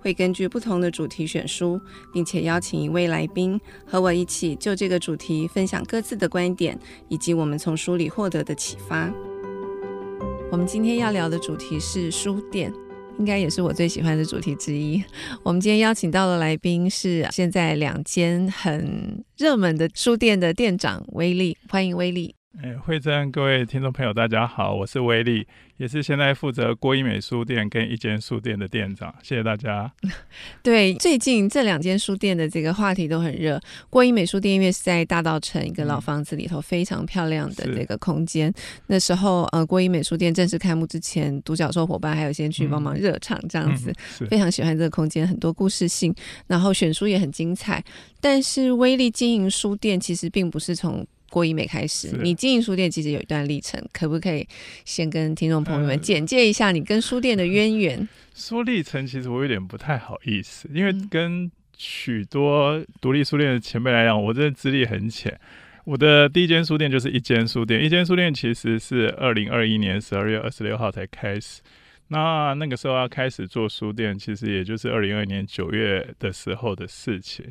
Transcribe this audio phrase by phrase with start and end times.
[0.00, 1.80] 会根据不同的主题选书，
[2.12, 9.12] 并且邀请一位来宾和我一起就这个主题分享各自的观点，以及我们从书里获得的启发。
[10.50, 12.72] 我们今天要聊的主题是书店，
[13.18, 15.00] 应该也是我最喜欢的主题之一。
[15.44, 22.34] 我们今天邀请到的来宾是现在两间很热门的书店的店长威利，欢迎威利。
[22.60, 25.46] 哎，慧珍，各位听众朋友，大家好，我是威利，
[25.80, 29.14] 也是现在负责郭一美书店跟一间书店的店长。
[29.22, 29.90] 谢谢大家。
[30.62, 33.58] 对，最近这两间书店的这个话题都很热。
[33.88, 38.50] 郭一美书店因为是在大道城一个老房子里头，非常漂亮的这个空间。
[38.50, 38.54] 嗯、
[38.88, 43.90] 那时候，呃，郭一美书店正式开幕之前，独角兽伙伴还有先去帮忙热场，这样子、
[44.20, 46.14] 嗯、非常喜欢这个空间，很多故事性，
[46.46, 47.82] 然后选书也很精彩。
[48.20, 54.46] 但是，威力经营书店其实并不是从郭一美开始，你经营书店其实有一段历程，可不可以
[54.84, 58.08] 先跟听众朋友们简介一下你跟书店的渊源？
[58.34, 65.38] 说历程其实我有点不太好意思，因为跟许多独立书店的前辈来讲，我真的资历很浅。
[65.84, 71.62] 我的第一间书店就是一间书店，一间书店其实是二零二一年十二月二十六号才开始。
[72.08, 77.46] 那那个时候要开始做书店，其实也就是二零二一年九月的时候的事情。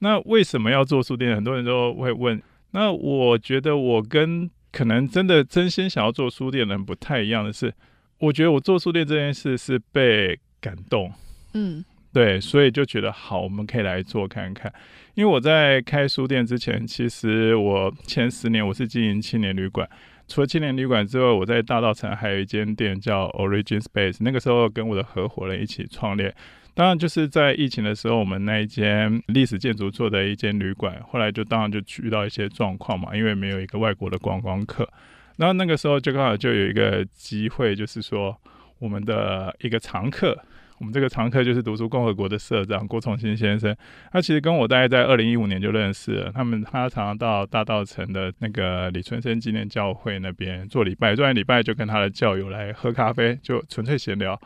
[0.00, 1.34] 那为什么要做书店？
[1.34, 2.40] 很多人都会问。
[2.74, 7.72] 那我觉得我跟可能真的真心想要做书店的人不太一样的是，
[8.18, 11.12] 我觉得我做书店这件事是被感动，
[11.52, 14.72] 嗯，对，所以就觉得好，我们可以来做看看。
[15.14, 19.88] 因为我在开书店之前，其实我前十年我是经营青年旅馆，
[20.26, 26.28] 除了青年旅馆之外，我在大道城还有一间店叫 Origin Space，那个时候跟我的合伙人一起创立。
[26.74, 34.88] 当然，就是在疫情的时候，我们那一间历史建筑做的一间旅馆，后来就当然就遇到一些状况嘛，因为没有一个外国的观光客。
[35.36, 38.36] 然后那个时候就刚好就有一个机会，就是说
[38.80, 40.36] 我们的一个常客，
[40.78, 43.76] 我们这个常客就是读书共和国的社长郭崇新先生，
[44.10, 46.32] 他其实跟我大概在二零一五年就认识了。
[46.32, 54.40] 他们他常常到大道城的那个李春生纪念教会那边做礼拜，做完礼拜就跟他的教友来喝咖啡，就纯粹闲聊。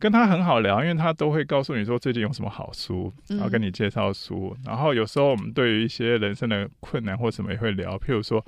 [0.00, 4.56] 跟他很好聊，因为他都会告诉你说最近有什么好书，然后跟你介绍书。
[4.56, 8.42] 嗯、然后有时候我们对于一些人生的困难或什么也会聊，譬如说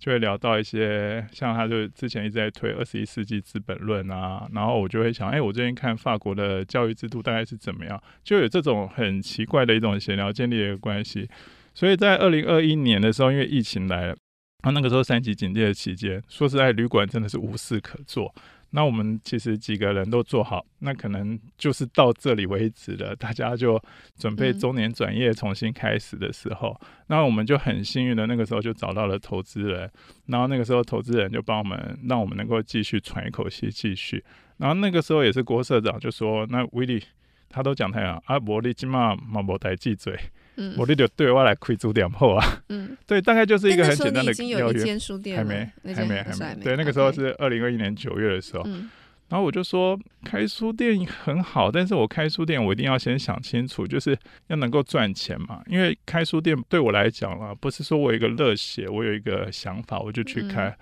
[0.00, 11.28] 就会聊到一些像他就之前一直在推《二十一世纪资本论》啊，然后我就会想，哎，我最近看法国的教育制度大概是怎么样，就有这种很奇怪的一种闲聊建立的一个关系。
[11.72, 14.16] 所以在二零二一年的时候，因为疫情来了，
[14.62, 18.34] 啊，那个时候三级警戒的期间，说实在，旅馆真的是无事可做。
[18.76, 23.16] 那我们其实几个人都做好，那可能就是到这里为止了。
[23.16, 23.82] 大家就
[24.18, 29.90] 准备中年转业，重新开始的时候，嗯、那我们就很幸运的那个时候就找到了投资人，
[30.26, 34.22] 然后那个时候投资人就帮我们，让我们能够继续喘一口气继续。
[34.58, 37.02] 然后那个时候也是郭社长就说：“那威利
[37.48, 40.14] 他都讲太阳啊，伯利今嘛嘛无代记嘴。”
[40.56, 42.62] 嗯，我就对我来开书店铺啊。
[42.70, 44.98] 嗯， 对，大概就是一个很简单的邀约。
[45.36, 46.62] 还没，还没，还没。
[46.62, 48.62] 对，那个时候是二零二一年九月的时候。
[48.64, 48.90] 嗯，
[49.28, 55.62] 然后我就说开书店很好，但是我开书店我一定要先想清楚，就是要能够赚钱嘛。
[55.66, 60.74] 因为开书店对我来讲啊，不是说我有一个热血，我有一个想法我就去开。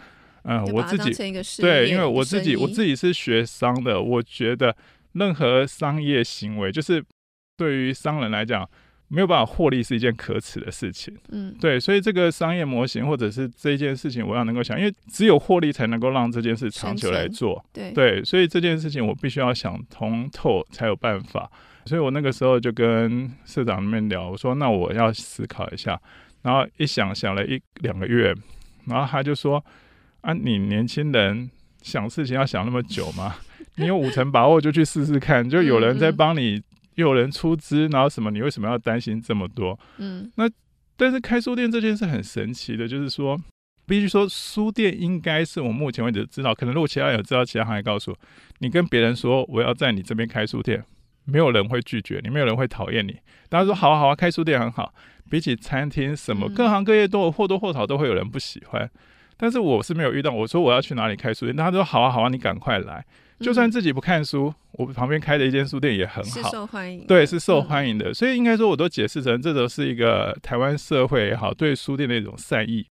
[0.45, 1.11] 嗯，我自己
[1.61, 4.77] 对，因为我自己我自己是学商的，我觉得
[5.15, 7.03] 任何商业行为，就是
[7.57, 8.69] 对于商人来讲。
[9.15, 21.49] 没有办法获利是一件可耻的事情，嗯，对，所以这个商业模型或者是这件事情，我要能够想，因为只有获利才能够让这件事长久来做，对对，所以这件事情我必须要想通透才有办法。
[21.87, 26.01] 所以我那个时候就跟社长那边聊，我说那我要思考一下，
[26.43, 28.35] 然后一想想了一两个月，
[28.87, 29.65] 然后他就说
[30.23, 31.49] 啊，你年轻人
[31.83, 33.37] 想事情要想那么久吗？
[33.77, 36.61] 你有五成把握就去试试看，就有人在帮你。
[36.95, 38.31] 又有人出资，然后什么？
[38.31, 39.79] 你为什么要担心这么多？
[39.99, 40.49] 嗯，那
[40.97, 43.41] 但是开书店这件事很神奇的，就是说，
[43.87, 48.19] 必须说书店应该是我目前为止知道，可能如果其他人有知道，其他行业告诉我，
[48.59, 50.85] 你跟别人说我要在你这边开书店，
[51.25, 53.17] 没有人会拒绝你，没有人会讨厌你。
[53.49, 54.95] 大家说好啊好啊，开书店很好。
[55.31, 58.89] 比起餐厅什么，各行各业都有或多或少都会有人不喜欢。
[59.37, 63.05] 但是我是没有遇到，我说我要去哪里开书店，大家说好啊好啊，你赶快来。
[63.41, 68.11] 就算自己不看书，嗯、我旁边开的一间书店也很好，是受欢迎，对，是受欢迎的。
[68.11, 72.87] 嗯、所以应该说，我都解释成这都是一个台湾社会也好，对书店的一种善意。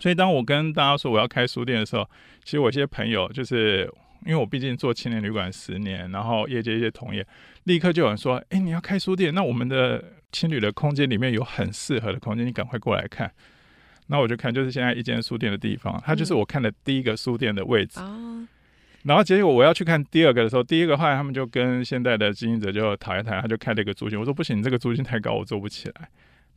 [0.00, 2.08] 所以当我跟大家说我要开书店的时候，
[2.44, 3.90] 其实我一些朋友就是
[4.26, 7.26] 因为我毕竟做青年旅馆十年，然后业界一些同业，
[7.64, 13.32] 立刻就有人说：“哎，你要开书店，那我们的青旅的空间里面有很适合的空间，你赶快过来看。”
[14.10, 18.00] 那我就看，就是现在一间书店的地方，它就是我看的第一个书店的位置。
[18.00, 18.48] 嗯、
[19.04, 24.18] 然后结果我要去看第二个的时候，第一个后来他们就跟现在的经营者就谈一谈，他就开了一个租金。
[24.18, 26.08] 我说不行，这个租金太高，我做不起来。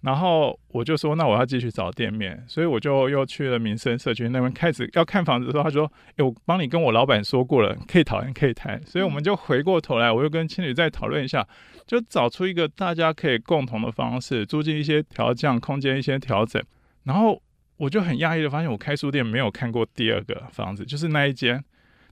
[0.02, 11.48] 然后我就说，那我要继续找店面，所以我就又去了民生社区那边开始要看房子的时候，他说：“哎，我帮你跟我老板说过了，可以讨论，可以谈。”所以我们就回过头来，我又跟青旅再讨论一下，
[11.86, 16.62] 就找出一个大家可以共同的方式，租金一些调降，空间一些调整，
[17.04, 17.42] 然后。
[17.78, 21.60] 我就很讶异的发现，我开书店没有看过第二个房子，就是那一间，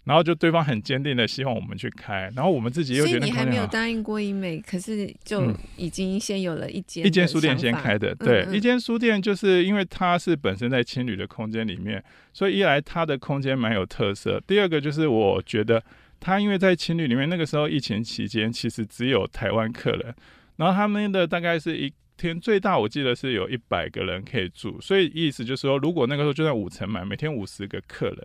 [0.03, 8.51] 然后就对方很坚定的希望我们去开，然后我们自己又觉得，所以你还没有答应过医美，可是就已经先有了一间一间书店先开的，对，嗯。
[8.51, 12.03] 嗯，一间书店就是因为它是本身在青旅的空间里面，
[12.33, 15.83] 所以一来它的空间蛮有特色，第二个就是我觉得
[16.19, 20.15] 它因为在青旅里面，那个时候疫情期间其实只有台湾客人，
[20.57, 21.91] 然后他们的大概是一。
[22.21, 28.17] 天最大，我记得是有一百个人可以住，所以意思就是说，如果那个时候就在五层满，每天五十个客人，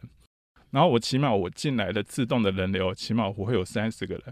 [0.74, 4.22] 然后我起码我进来的自动的人流，起码我会有三十个人，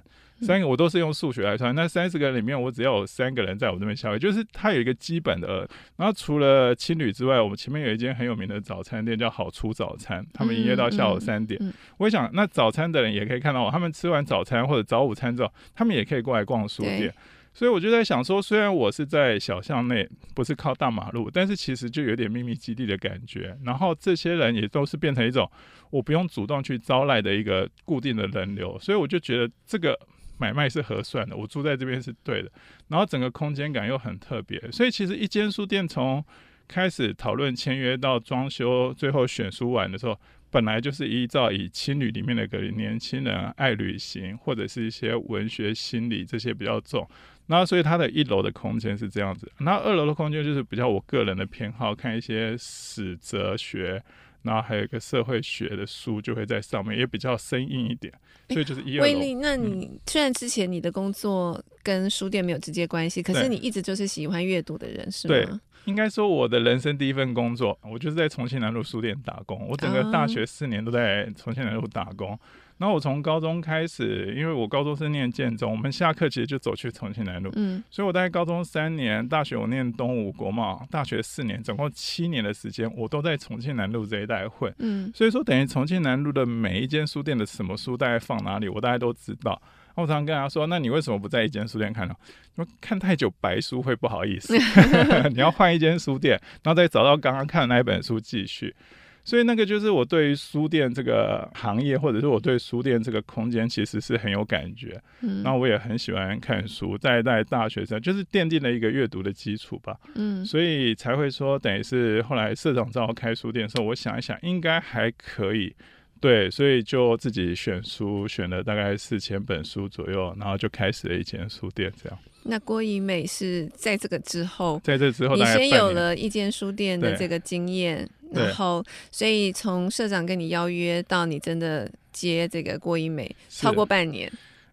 [0.41, 5.69] 三个我都是用数学来算，那三十个人里面，我只要有三个人在我这边消费，就是它有一个基本的。
[5.97, 11.73] 然后除了青旅之外，我们前面有一间很有名的早餐店叫好出早餐，他们营业到下午三点。
[11.99, 17.15] 我想，那早餐的人也可以看到我，他们吃完早餐或者早午餐之后，他们也可以过来逛书店。
[17.55, 23.57] 所以我就在想说，虽然我是在小巷内，不是靠大马路，但是其实就有点秘密基地的感觉。
[23.65, 25.51] 然后这些人也都是变成一种
[25.91, 29.99] 我不用主动去招来的一个固定的人流，所以我就觉得这个
[30.39, 32.51] 买卖是合算的，我住在这边是对的。
[32.89, 36.25] 然后整个空间感又很特别，所以其实一间书店从
[36.67, 40.19] 开始讨论签约到装修，最后选书完的时候，
[40.51, 47.07] 本来就是依照以青旅里面的个年轻人爱旅行或者是一些文学心理这些比较重。
[47.47, 54.03] 那所以它的一楼的空间是这样子，那二楼的空间就是比较我个人的偏好，看一些史哲学，
[54.43, 58.13] 然后还有一个社会学的书就会在上面，也比较生硬一点。
[58.49, 59.05] 所以就是一二楼。
[59.05, 65.35] 威力，那你、嗯、虽然之前你的工作跟书店没有直接关系，可是你一直就是喜欢阅读的人，是吗？
[65.35, 65.49] 对，
[65.87, 72.39] 应该说我的人生第一份工作，我就是在重庆南路书店打工，我整个大学四年都在重庆南路打工。
[72.83, 89.63] 然后我从高中开始，因为我高中是念建中，我们下课其实就走去重庆南路，嗯，所以我大概高中三年，大学我念东吴国贸，大学四年，总共七年的时间，我都在重庆南路这一带混，嗯，所以说等于重庆南路的每一间书店的什么书大概放哪里，我大概都知道。
[89.95, 92.15] 我常常跟他说，那你为什么不在一间书店看呢？
[92.57, 94.59] 因为看太久白书会不好意思，
[95.31, 98.75] 你要换一间书店，然后再找到刚刚看的那一本书继续。
[99.25, 105.01] 所以那个就是我对于书店这个行业，或者是我对书店这个空间，其实是很有感觉。
[105.21, 109.97] 嗯，然后我也很喜欢看书，在在大学生就是奠定了一个阅读的基础吧。
[110.15, 115.75] 嗯，所以才会说，等于是后来社长找我开书店的时候，我想一想，应该还可以。
[116.21, 122.19] 对，所以就自己选书，选了大概四千本书左右，然后就开始了一间书店这样。
[122.45, 134.31] 那郭怡美是在这个之后，在这之后，你先有了一间书店的这个经验，然后所以从社长跟你邀约到你真的接这个郭英美，超过半年。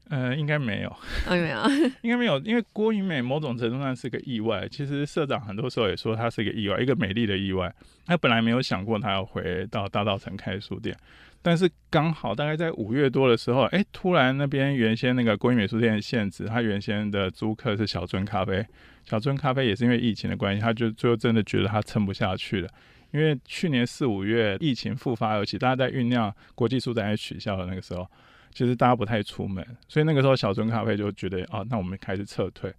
[0.10, 0.96] 呃，应该没有，
[1.30, 1.64] 没有，
[2.02, 4.68] 应该没有，因为郭英美某种程度上是个意外。
[4.68, 7.72] 其实社长很多时候也说他是一个意外，一个美丽的意外。
[8.08, 10.98] 他本来没有想过他要回到大道城开书店。
[11.44, 18.66] 但是刚好大概在五月多的时候，哎，突然那边原先那个郭英美书店的限制，他原先的租客是小樽咖啡，
[19.06, 22.70] 小樽咖啡也是因为疫情的关系，他就最后真的觉得他撑不下去了。
[23.12, 28.08] 因为去年四五月疫情复发而起，大家在酝酿国际书展要取消的那个时候，
[28.54, 32.70] 其实大家不太出门，所以那个时候小樽咖啡就觉得，哦，那我们开始撤退。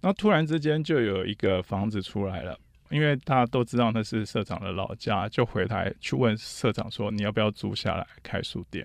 [0.00, 2.58] 然后突然之间就有一个房子出来了。
[2.90, 8.84] 因为大家都知道那是社长的老家，就回来去问社长说：“你要不要租下来开书店？”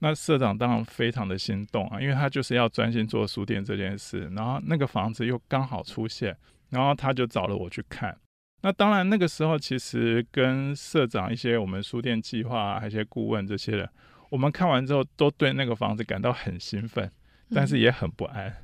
[0.00, 4.28] 那社长当然非常的心动啊，因为他就是要专心做书店这件事。
[4.34, 6.36] 然后那个房子又刚好出现，
[6.70, 8.18] 然后他就找了我去看。
[8.60, 13.88] 那当然那个时候其实跟社长一些我们书店计划还有一些顾问这些人，
[14.30, 17.10] 我们看完之后都对那个房子感到很兴奋，
[17.54, 18.54] 但是也很不安，嗯、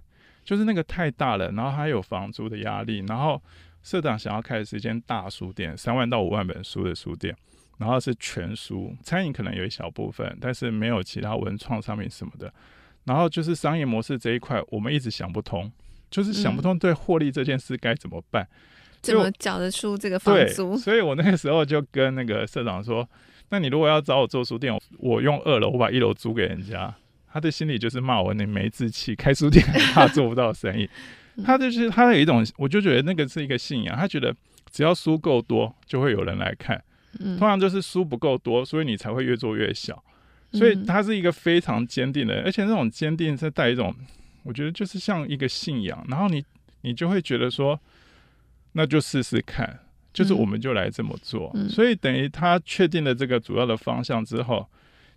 [0.44, 3.42] 就是那个太大了，然后还有房租的压力，然后。
[3.84, 7.36] 社长想要开的是一间大书店，三万到五万本书的书店。
[7.76, 12.50] 然后是全书，餐饮可能有一小部分，但是没有其他文创商品什么的。
[13.04, 15.70] 然后就是商业模式这一块，我们一直想不通，
[16.10, 18.48] 就是想不通对获利这件事该怎么办，嗯、
[19.04, 20.76] 怎么缴得出这个房租？
[20.76, 23.08] 所以我那个时候就跟那个社长说
[23.50, 26.94] ：“那你如果要找我做书店，我用二楼，我把一楼租给人家。”
[27.32, 30.88] 他的心里就是骂我：“你没志气，开书店很怕做不到生意。”
[31.44, 34.34] 他就是他有一种，我就觉得那个是一个信仰，他觉得
[34.70, 36.80] 只要书够多，就会有人来看。
[37.18, 40.02] 通常就是书不够多，所以你才会越做越小。
[40.52, 43.92] 所以他是一个非常坚定的，而且那种坚定是带一种，
[44.44, 46.04] 我觉得就是像一个信仰。
[46.08, 46.44] 然后你
[46.82, 47.76] 你就会觉得说，
[48.74, 49.80] 那就试试看，
[50.12, 51.50] 就是我们就来这么做。
[51.68, 54.68] 所以等于他确定了这个主要的方向之后，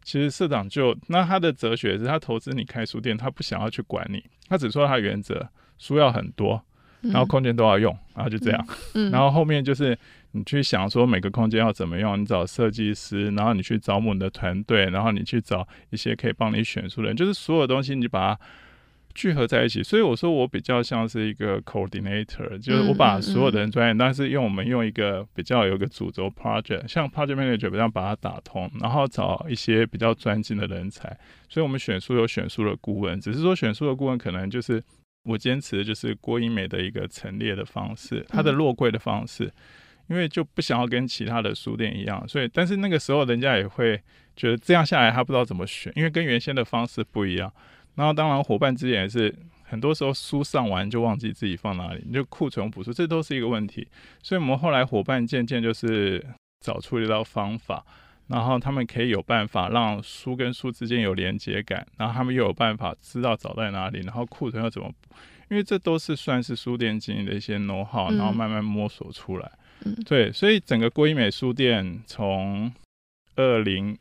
[0.04, 5.48] 其实社长就那他的哲学是他投资你开书店，他不想要去管你，他只说他原则，
[5.78, 6.64] 书要很多，
[7.02, 8.68] 然后空间都要用，然后就这样。
[9.12, 9.98] 然后后面就是。
[10.32, 18.40] 你去想说每个空间要怎么用，你找设计师，然后你去招募你的团队，然后你去找一些可以帮你选书的人，就是所有东西你把它
[19.18, 19.82] 聚合在一起。
[19.82, 31.10] 所以我说我比较像是一个 coordinator，就是我把所有的人专业，但是用我们用一个比较有一个主轴 project，像 project manager 比较把它打通，然后找一些比较专精的人才。
[31.50, 34.84] 所以我们选书有选书的顾问，只是说选书的顾问可能就是
[35.24, 39.52] 我坚持的就是郭英美的一个陈列的方式，它的落柜的方式。
[40.10, 44.02] 因为就不想要跟其他的书店一样，所以但是那个时候人家也会
[44.38, 47.52] 觉得这样下来他不知道怎么选，因为跟原先的方式不一样。
[47.98, 53.86] 然后当然伙伴之间也是很多时候书上完就忘记自己放哪里，你就库存补书，这都是一个问题。
[54.24, 56.26] 所以我们后来伙伴渐渐就是
[56.64, 57.86] 找出一道方法，
[58.28, 65.16] 然后他们可以有办法让书跟书之间有连接感，然后他们又有办法知道找在哪里，然后库存要怎么补，
[65.50, 69.52] 因为这都是算是书店经营的一些 know how，然后慢慢摸索出来。
[70.06, 72.72] 对，所以整个郭英美书店从
[73.36, 73.98] 二零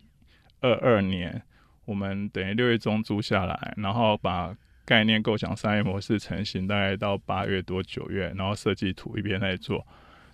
[0.61, 1.43] 二二年，
[1.87, 9.87] 我们等于六月中租下来，然后把概念构想、商业模式成型，大概到八月多九月，然后设计图一边在做，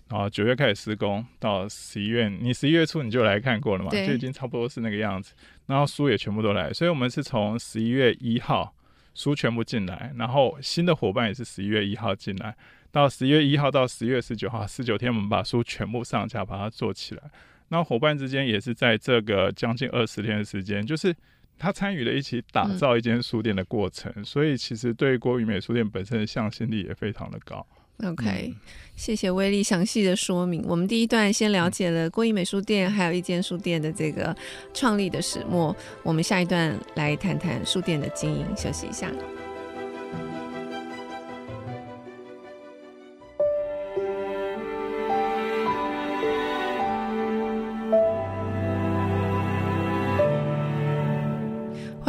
[0.09, 3.89] 然后九月开始施工，到十一月，你十一月初你就来看过了嘛？
[3.91, 5.33] 就已经差不多是那个样子，
[5.67, 8.75] 然后书也全部都来，所以我们是从十一月一号
[9.13, 12.55] 书全部进来，然后新的伙伴也是十一月一号进来。
[12.91, 17.23] 到十一月一号到十月十九号，十九天我们把书全部上架，把它做起来。
[17.69, 21.15] 那伙伴之间也是在这个将近二十天的时间，就是
[21.63, 27.65] 他参与了一起打造一间书店的过程，嗯、所以其实对郭宇美书店本身的向心力也非常的高。
[28.03, 28.55] OK，、嗯、
[28.97, 30.61] 谢谢威力详细的说明。
[30.67, 34.35] 我们第一段先了解了郭宇美书店还有一间书店的这个
[34.73, 38.45] 创立的始末，我们下一段来谈谈书店的经营。
[38.57, 39.09] 休息一下。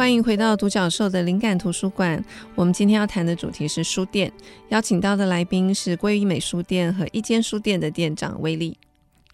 [0.05, 2.23] 欢迎回到独角兽的灵感图书馆。
[2.53, 4.31] 我们今天要谈的主题是书店，
[4.69, 8.77] 邀请到的来宾是归一美书店和一间书店的店长威利。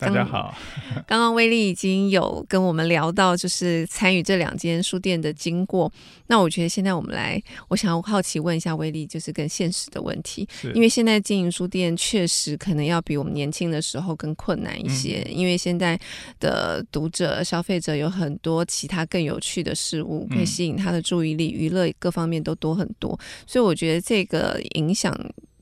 [0.01, 0.57] 大家好，
[1.05, 5.93] 刚刚威力已经有跟我们聊到，就是参与这两间书店的经过。
[6.25, 10.47] 那我觉得现在我们来，我想要好奇问一下威力，就是更现实的问题。
[10.73, 15.99] 因为现在经营书店确实可能要比我们年轻的时候更困难一些，嗯、因为现在
[16.39, 25.15] 的读者、消费者有很多其他更有趣的事物可以吸引他的注意力，娱乐各方面都多很多，所以我觉得这个影响。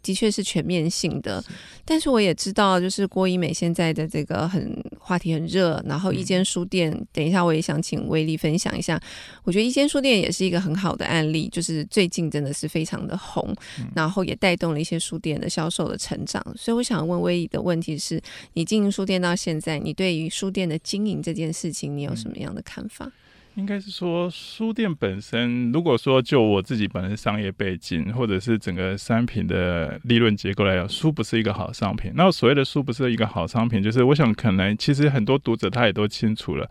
[0.09, 1.43] 的确是全面性的，
[1.85, 8.99] 但是我也知道，就是郭一美现在的这个很话题很热，然后一间书店，嗯、等一下我也想请威力分享一下。
[9.43, 16.43] 我觉得一间书店也是一个很好的案例，就是最近真的是非常的红，嗯、然后也带动了一些书店的销售的成长。
[16.57, 18.19] 所以我想问威力的问题是：
[18.53, 23.05] 你经营书店到现在，你对于书店的经营这件事情，你有什么样的看法？
[23.05, 23.11] 嗯
[23.55, 32.11] 应该是说，书店本身，如果说就我自己本身商业背景，或者是整个商品的利润结构来讲，书不是一个好商品。
[32.15, 36.69] 那所谓的书不是一个好商品，就是我想可能其实很多读者他也都清楚了，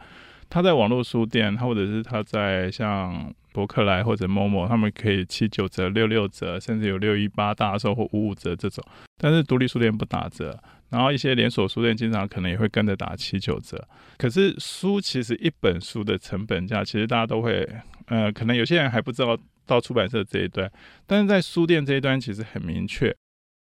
[0.49, 8.83] 他在网络书店，或者是他在像博客来或者 Momo，他们可以七九折、六六折，甚至有六一八大售或五五折这种，
[9.19, 10.59] 但是独立书店不打折。
[10.91, 17.69] 然后一些连锁书店经常可能也会跟着打七九折，可是书其实一本书的成本价，其实大家都会，
[18.07, 20.71] 呃，可能有些人还不知道到出版社这一端，
[21.07, 23.15] 但是在书店这一端其实很明确，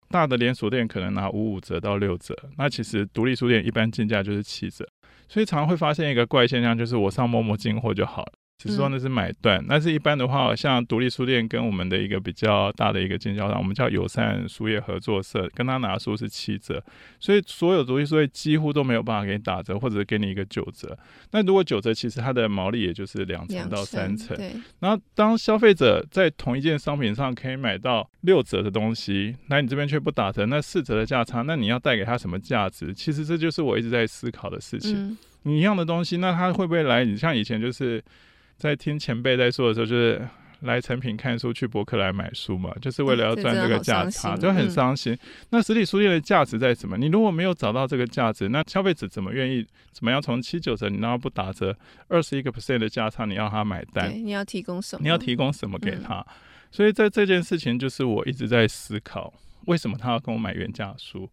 [0.09, 4.87] 大的连锁店可能拿五五折到六折，那其实独立书店一般进价就是七折，
[5.27, 16.83] 所以常常会发现一个怪现象，就是我上 Momo 进货就好了，只是说那是买断，但是一般的话，像独立书店跟我们的一个比较大的一个经销商，我们叫友善书业合作社，跟他拿书是七折，
[17.21, 20.97] 所以所有独立书店几乎都没有办法给你打折，或者是给你一个九折。
[21.31, 24.35] 那如果九折，其实它的毛利也就是两成到三成。
[24.35, 24.51] 对。
[24.81, 32.93] 然后当消费者在同一件商品上可以买到六折的东西，那你这边却不打折，那四折的价差，那你要带给他什么价值？
[32.93, 34.97] 其实这就是我一直在思考的事情。
[34.97, 37.05] 嗯、你一样的东西，那他会不会来？
[37.05, 38.03] 你像以前就是。
[38.59, 40.27] 在听前辈在说的时候，就是
[40.59, 45.17] 来成品看书，去博客来买书嘛，就是为了要赚这个价差，就很伤心。
[45.51, 46.97] 那实体书店的价值在什么？
[46.97, 49.65] 你如果没有找到这个价值，那消费者怎么愿意？
[49.93, 51.73] 怎么样从七九折，你让他不打折，
[52.09, 54.13] 二十一个 percent 的价差，你要他买单？
[54.13, 55.01] 你要提供什么？
[55.01, 56.25] 你要提供什么给他？
[56.69, 59.33] 所以在这件事情，就是我一直在思考，
[59.67, 61.29] 为什么他要跟我买原价书？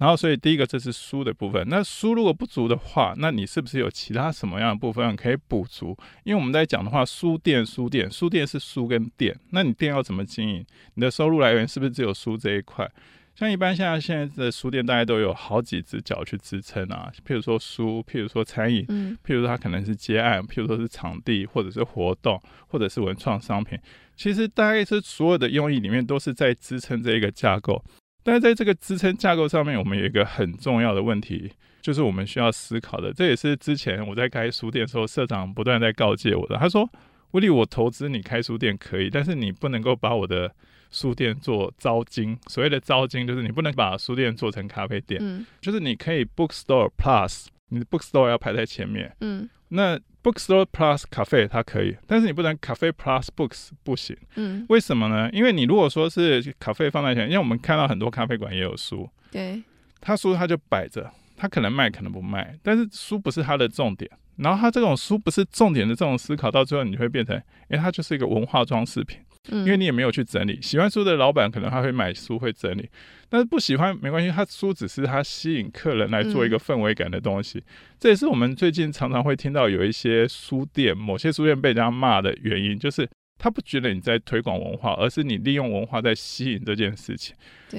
[0.00, 1.62] 然后，所以第一个这是书的部分。
[1.68, 5.94] 那书如果不足的话，那你是不是有其他什么样的部分可以补足？
[6.24, 10.64] 因为我们在讲的话，书店、书店、书店是书跟店，那你店要怎么经营？
[10.94, 12.90] 你的收入来源是不是只有书这一块？
[13.34, 17.12] 像一般现在现在的书店，大家都有好几只脚去支撑啊。
[17.26, 18.86] 譬如说书，譬如说餐饮，
[19.22, 23.78] 譬如说它可能是接案，譬如说是场地，或者是活动，或者是文创商品。
[24.16, 27.84] 其实大概是所有的用意里面都是在支撑这一个架构。
[28.22, 31.50] 但是在这个支撑架构上面，我们有一个很重要的问题，
[31.80, 33.12] 就是我们需要思考的。
[33.12, 36.56] 这也是之前我在开书店的时候，社长不断在告诫我的。
[36.56, 36.88] 他说
[37.32, 40.52] ：“威利，我投资你开书店可以，但是你不能够把我的
[40.90, 42.36] 书店做招金。
[42.48, 45.20] 所谓的招金，就是你不能把书店做成咖啡店。
[45.22, 49.14] 嗯，就是你可以 bookstore plus，你的 bookstore 要排在前面。
[49.20, 54.14] 嗯，那。” Bookstore Plus Cafe 它可以，但是你不能 Cafe Plus Books 不行。
[54.34, 55.30] 嗯，为什么呢？
[55.32, 59.62] 因为你如果说是咖啡放在前，因为我们看到很多咖啡馆也有书，对，
[59.98, 64.10] 他书他就摆着，他可能卖可能不卖，但是书不是他的重点。
[64.36, 67.34] 然后他这种书不是重点的这种思考，到最后你会变成，
[67.70, 69.18] 因为它就是一个文化装饰品。
[69.48, 70.60] 嗯，因为你也没有去整理。
[70.60, 72.88] 喜欢书的老板可能他会买书会整理，
[73.28, 77.58] 但是不喜欢没关系，他书只是他吸引客人来做一个氛围感的东西。
[77.58, 77.64] 嗯，
[77.98, 87.34] 这也是我们最近常常会听到有一些书店，某些书店被人家骂的原因，就是他不觉得你在推广文化，而是你利用文化在吸引这件事情。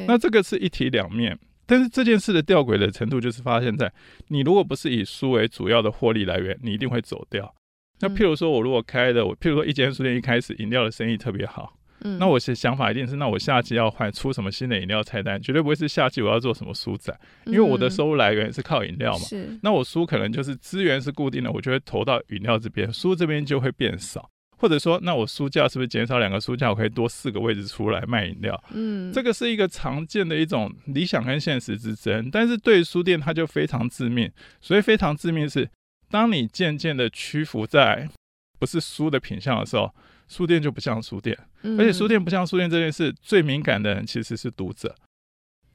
[0.08, 1.38] 那这个是一体两面。
[1.68, 3.89] 但是这件事的吊诡的程度，就是发现在
[4.27, 7.53] 你如果不是以书为主要的获利来源，你一定会走掉。
[8.01, 19.25] 那譬如说，我如果开的，我譬如说一间书店一开始饮料的生意特别好，嗯，那我的想法一定是，那我下季要换出什么新的饮料菜单，绝对不会是下季我要做什么书展，因为我的收入来源是靠饮料嘛。
[19.25, 28.64] 是，那我书可能就是资源是固定的，我就会投到饮料这边，书这边就会变少，或者说，那我书架是不是减少两个书架，我可以多四个位置出来卖饮料？
[28.74, 35.70] 嗯，这个是一个常见的一种理想跟现实之争，但是对书店它就非常致命，所以非常致命是。
[36.12, 38.08] 当你渐渐的屈服在
[38.60, 39.92] 不是书的品相的时候，
[40.28, 44.96] 书店就不像书店，而且书店不像书店这件事最敏感的人其实是读者。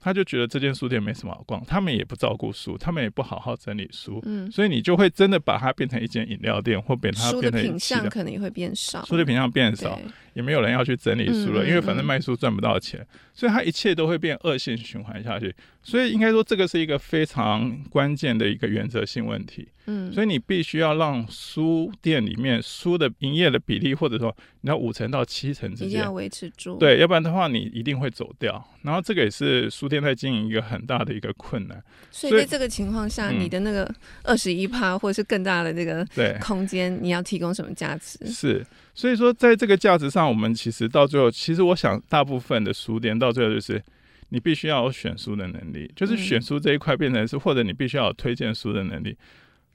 [0.06, 10.00] 他就觉得这间书店没什么好逛，他们也不照顾书，他们也不好好整理书，嗯，所以你就会真的把它变成一间饮料店，或变它变成品相可能也会变少，书的品相变少，
[10.34, 15.52] 也没有人要去整理书了，嗯、因为反正卖书赚不到钱，嗯、所以它一切都会变恶性循环下去。
[15.82, 28.64] 所以应该说这个是一个非常关键的一个原则性问题，嗯，所以你必须要让书店里面书的营业的比例，或者说你要五成到七成之间，一定要维持住，对，要不然的话你一定会走掉。
[28.82, 36.06] 然后这个也是书店在经营一个很大的一个困难，所以在这个情况下，嗯、你的那个二十一趴或者是更大的这个
[36.40, 38.18] 空间，你要提供什么价值？
[38.26, 43.82] 是，所以说在这个价值上，我们其实到最后，其实我想大部分的书店到最后就是
[44.30, 49.16] 你必须要有选书的能力，就是选书这一块变成是，或者你必须要有推荐书的能力。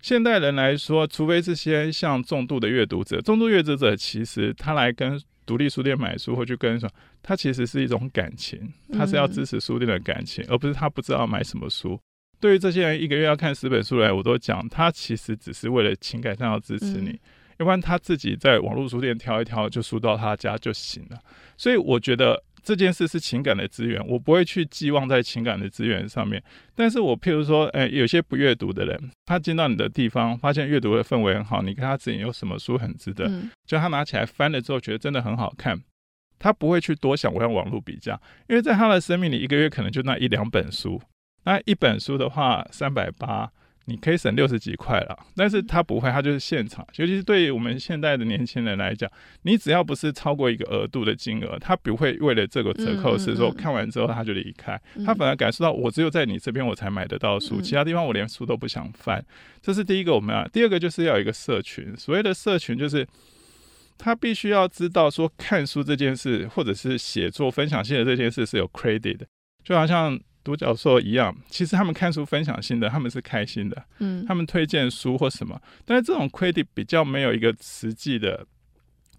[0.02, 12.00] 现代人来说，除非这些像重度的阅读者，重度阅读者其实他来跟独立书店买书或去跟什么，他其实是一种感情，他是要支持书店的感情，嗯、而不是他不知道买什么书。
[12.40, 17.20] 对于这些人，一个月要看十本书来，我都讲，他其实只是为了情感上要支持你，嗯、
[17.60, 21.20] 要不然他自己在网络书店挑一挑就书到他家就行了。
[21.58, 22.44] 所以我觉得。
[22.64, 26.42] 这件事是情感的资源，我不会去寄望在情感的资源上面。
[26.76, 35.82] 但是我譬如说，哎，有些不阅读的人，他进到你的地方，发现阅读的氛围很好，你跟他指引有什么书很值得，嗯、就他拿起来翻了之后，觉得真的很好看，
[36.38, 41.02] 他不会去多想我要网络比价，因为在他的生命里，一个月可能就那一两本书，
[41.46, 43.52] 那一本书的话三百八。
[43.86, 46.86] 你可以省六十几块了，但是他不会，他就是现场。
[46.98, 49.10] 尤其是对于我们现在的年轻人来讲，
[49.42, 59.24] 你只要不是超过一个额度的金额，他不会为了这个折扣是说看完之后他就离开，他反而感受到我只有在你这边我才买得到书，其他地方我连书都不想翻。
[59.62, 61.96] 这是第一个我们啊，第二个就是要有一个社群。
[61.98, 63.06] 所谓的社群就是
[63.98, 69.26] 他必须要知道说看书这件事，或者是写作分享性的这件事是有 credit 的，
[69.64, 71.36] 就好像独角兽一样。
[71.50, 78.46] 其实他们看书分享心得，他们是开心的，嗯，他们推荐书或什么，但是这种 credit 比较没有一个实际的，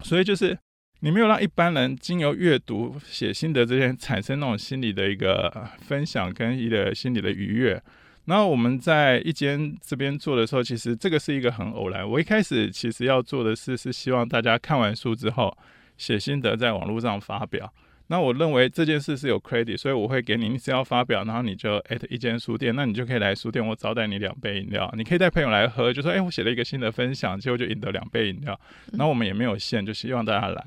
[0.01, 0.57] 所以就是
[0.99, 7.81] 你没有让一般人经由阅读写心得这些产生那种心理的一个分享跟一个心理的愉悦。
[8.25, 12.09] 然后我们在一间这边做的时候，其实这个是一个很偶然。
[12.09, 15.57] 我一开始其实要做的事是希望大家看完书之后
[15.97, 17.73] 写心得，在网络上发表。
[18.07, 24.93] 那我认为这件事是有 credit，所以我会给你，你只要发表，然后你就 at 一间书店，那你就可以来书店，我招待你两杯饮料。
[24.97, 28.59] 你可以带朋友来喝，就说：“哎，我写了一个新的分享，结果就赢得两杯饮料。”
[28.93, 30.63] 然后我们也没有限，就希望大家来。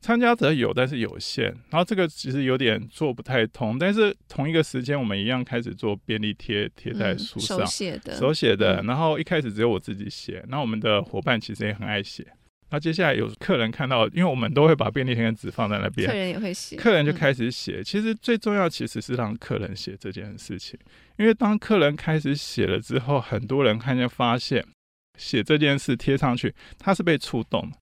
[0.00, 1.44] 参加者有，但是有限。
[1.68, 3.78] 然后这个其实有点做不太通。
[3.78, 8.82] 但是同一个时间，我们一样开始做便利贴，贴在书上，手写的，手写的。
[8.84, 12.26] 然后一开始只有我自己写，那我们的伙伴其实也很爱写。
[12.70, 17.82] 那接下来有客人看到，因为我们都会把便利贴跟纸放在那边，客人也会写，客人就开始写。
[17.82, 20.78] 其实最重要其实是让客人写这件事情，
[21.18, 24.64] 因为当客人开始写了之后，很多人看见发现
[25.18, 27.76] 写这件事贴上去，他是被触动的。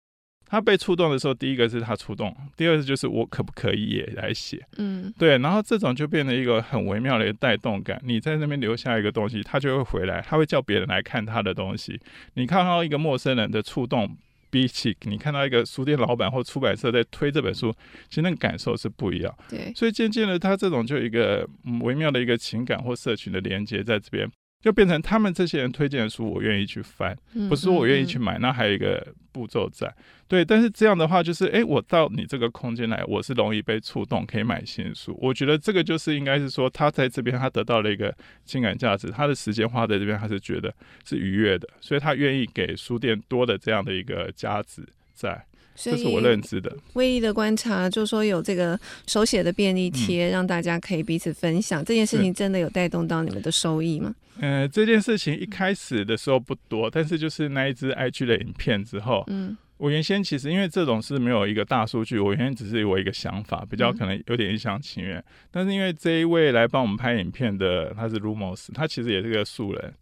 [0.50, 4.58] 他被触动的时候，第一个是他触动，第二个就是我可不可以也来写？
[4.78, 8.00] 嗯，对，然后这种就变成一个很微妙的一个带动感。
[8.02, 12.00] 你在那边留下一个东西，他就会回来，他会叫别人来看他的东西。
[12.32, 14.16] 你看到一个陌生人的触动，
[14.50, 17.74] 比起你看到一个书店老板或出版社在推这本书，
[18.08, 19.34] 其实那个感受是不一样。
[19.48, 21.48] 对，所以渐渐的，他这种就一个
[21.82, 24.30] 微妙的一个情感或社群的连接在这边。
[24.60, 27.16] 就变成他们这些人推荐的书，我愿意去翻，
[27.48, 28.40] 不是说我愿意去买。
[28.40, 29.06] 那还有一个
[29.38, 29.94] 步骤在，
[30.26, 30.44] 对。
[30.44, 35.16] 但是这样的话，就是诶，我到你这个空间来，我是容易被触动，可以买新书。
[35.20, 38.12] 我觉得这个就是应该是说，他在这边他得到了一个
[38.44, 40.74] 情感价值，他的时间花在这边，他是觉得
[41.04, 44.82] 是愉悦的，所以他愿意给书店多的这样的一个价值
[45.14, 45.44] 在。
[45.80, 46.76] 这是我认知的。
[46.94, 51.82] 威力的观察就是说，有这个手写的便利贴，让大家可以彼此分享。
[51.82, 54.14] 嗯、这件事情真的有带动到你们的收益吗？
[54.40, 65.18] 嗯、呃，这件事情一开始的时候不多，但是就是那一支 IG 的影片之后，嗯，我原先其实因为这种是没有一个大数据，我原先只是我一个想法，比较可能有点一厢情愿。
[65.18, 69.94] 嗯、但是因为这一位来帮我们拍影片的，他是 Rumos，他其实也是个素人。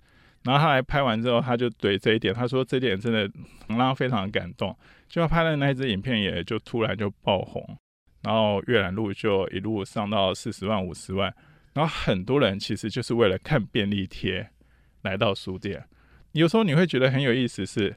[0.44, 3.28] 然后他来拍完之后，他就对这一点，他说这点真的
[3.68, 4.76] 让他非常的感动。
[5.08, 7.78] 就拍的那一支影片，也就突然就爆红，
[8.22, 11.34] 然后阅览录就一路上到四十万、五十万。
[11.74, 14.48] 然后很多人其实就是为了看便利贴
[15.02, 15.84] 来到书店。
[16.32, 17.96] 有时候你会觉得很有意思是，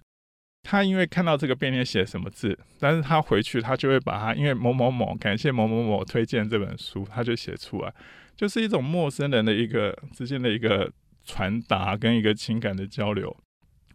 [0.64, 7.94] 他因为看到这个便利贴写什么字，但是他回去他就会把他因为某某某感谢某某某推荐这本书，他就写出来，
[8.36, 10.92] 就是一种陌生人的一个之间的一个。
[11.26, 13.38] 传达跟一个情感的交流，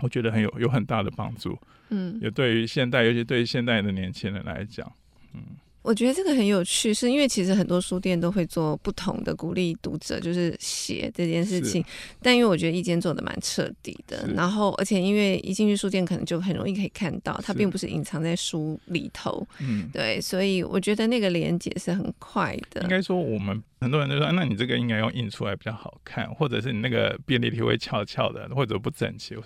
[0.00, 1.58] 我觉得很有有很大的帮助。
[1.90, 4.90] 嗯，也对于现代，尤其对于现代的年轻人来讲，
[5.34, 5.42] 嗯。
[5.82, 11.84] 我觉得这个很有趣，是因为其实很多书店都会做不同的鼓励读者，就是写这件事情。
[12.22, 19.46] 但因为我觉得一间做的蛮彻底的，然后而且因为一进去书店可能就很容易可以看到，它并不是隐藏在书里头。
[19.60, 22.80] 嗯，对，所以我觉得那个连接是很快的。
[22.80, 29.36] 应该说，我们很多人都说，那你这个应该用印出来比较好看，或者是你那个便利贴会翘翘的，或者不整齐。
[29.36, 29.42] 我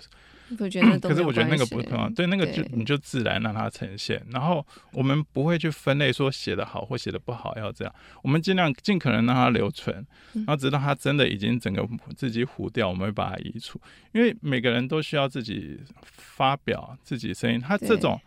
[0.69, 4.21] 觉得可是我觉得那个不重要，对，那个就你就自然让它呈现。
[4.31, 9.95] 然后我们不会去分类说写的好或写的不好要这样，我们尽量尽可能让它留存，
[10.33, 13.79] 然后直到它真的已经整个自己糊掉，我们会把它移除。
[14.11, 18.19] 因为每个人都需要自己发表自己声音，他这种，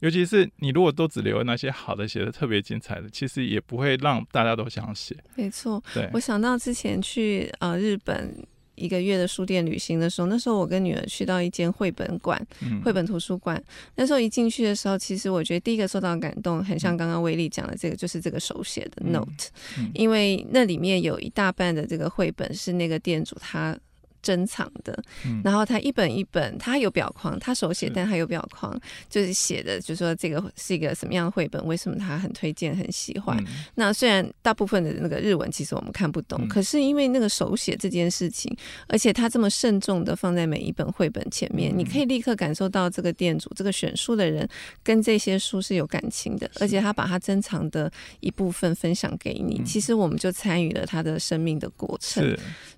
[0.00, 5.16] 尤其是你如果都只留那些好的、写的特别精彩的，其实也不会让大家都想写。
[5.34, 8.46] 没错，对，我想到之前去呃日本。
[8.80, 12.40] 一个月的书店旅行的时候，那时候我跟女儿去到一间绘本馆、
[12.82, 13.62] 绘本图书馆。
[13.94, 19.48] 那时候一进去的时候，其实我觉得第一个受到感动，很像刚刚威力讲的这个，就是这个手写的 note，
[19.92, 23.78] 因为那里面有一大半的这个绘本是那个店主他。
[24.22, 25.02] 珍藏的，
[25.42, 28.78] 然后他一本一本，他有表框，他手写，但他有表框，
[29.08, 33.36] 就是写的，就是说这个是一个什么样的绘本，为什么他很推荐、很喜欢。
[33.40, 38.54] 嗯、那虽然大部分的那个日文其实我们看不懂，嗯、可是因为那个手写这件事情，
[38.88, 44.48] 而且他这么慎重的放在每一本绘本前面，嗯、你可以立刻感受到这个店主、这个选书的人
[44.82, 52.24] 跟这些书是有感情的，而且他把他珍藏的一部分分享给你，嗯、其实我们就参与了他的生命的过程。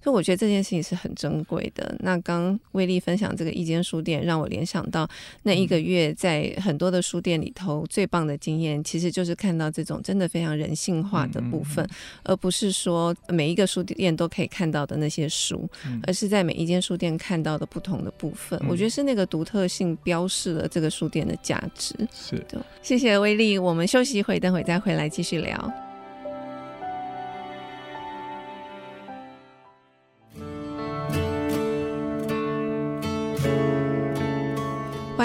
[0.03, 1.95] 所以我觉得这件事情是很重珍贵的。
[2.01, 5.09] 那刚威力分享这个一间书店，让我联想到
[5.45, 11.87] 那一个月在很多的书店里头最棒的经验，其实就是看到这种真的非常人性化的部分，
[12.23, 15.69] 而不是说每一个书店都可以看到的那些书，
[16.07, 18.61] 而是在每一间书店看到的不同的部分。
[18.69, 21.95] 我觉得是那个独特性标示了这个书店的价值。
[22.13, 25.73] 是的，谢谢威力，我们休息一会，等会再回来继续聊。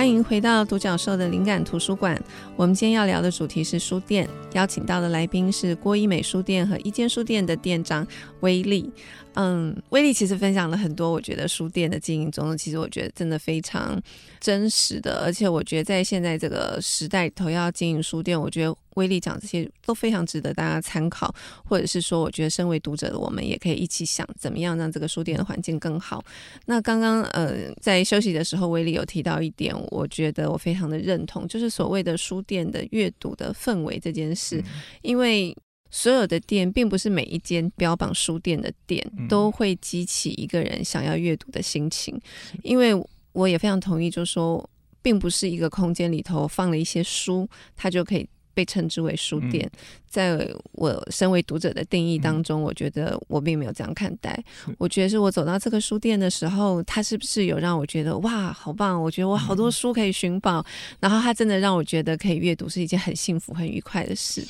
[0.08, 2.18] 欢迎回到独角兽的灵感图书馆。
[2.56, 8.08] 我们今天要聊的主题是书店，邀请到的来宾是郭一美书店和一间书店的店长
[8.40, 8.90] 威利。
[9.34, 14.02] 嗯，威利其实分享了很多，我觉得书店的经营中，其实我觉得真的非常
[14.40, 21.34] 真实的，而且我觉得在现在这个时代头要经营书店，我觉得威力讲这些都非常值得大家参考，
[21.64, 26.24] 或者是说，我觉得身为读者的我们也可以一起想，怎么样让这个书店的环境更好。
[26.66, 34.62] 那刚刚呃在休息的时候，威力有提到一点，我觉得我非常的认同，就是所谓的书店的阅读的氛围这件事，
[35.02, 35.56] 因为。
[35.90, 42.20] 所有的店，并不是每一间标榜书店的店都会激起一个人想要阅读的心情，
[42.62, 42.94] 因为
[43.32, 44.70] 我也非常同意，就是说，
[45.02, 49.70] 并不是一个空间里头放了一些书，它就可以被称之为书店。
[50.08, 54.42] 在我身为读者的定义当中，我觉得我并没有这样看待。
[54.80, 59.00] 我觉得是我走到这个书店的时候，它是不是有让我觉得哇，好棒！
[59.00, 60.66] 我觉得我好多书可以寻宝，
[61.02, 64.42] 然后它真的让我觉得可以阅读是一件很幸福、很愉快的事。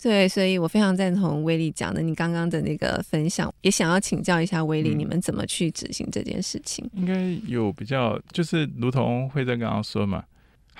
[0.00, 6.88] 对，所以我非常赞同威力讲的，你刚刚的那个分享，也想要请教一下威力，你们怎么去执行这件事情？
[6.94, 10.24] 应该有比较，就是如同慧珍刚刚说嘛，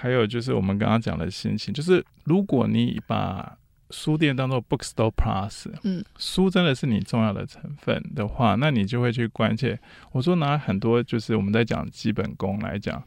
[0.00, 3.58] 还有就是我们刚刚讲的心情，就是如果你把
[3.90, 9.78] 书店当做 bookstore plus，嗯，书真的是你重要的成分的话，那你就会去关切。
[10.12, 13.02] 我说拿很多就是我们在讲基本功来讲，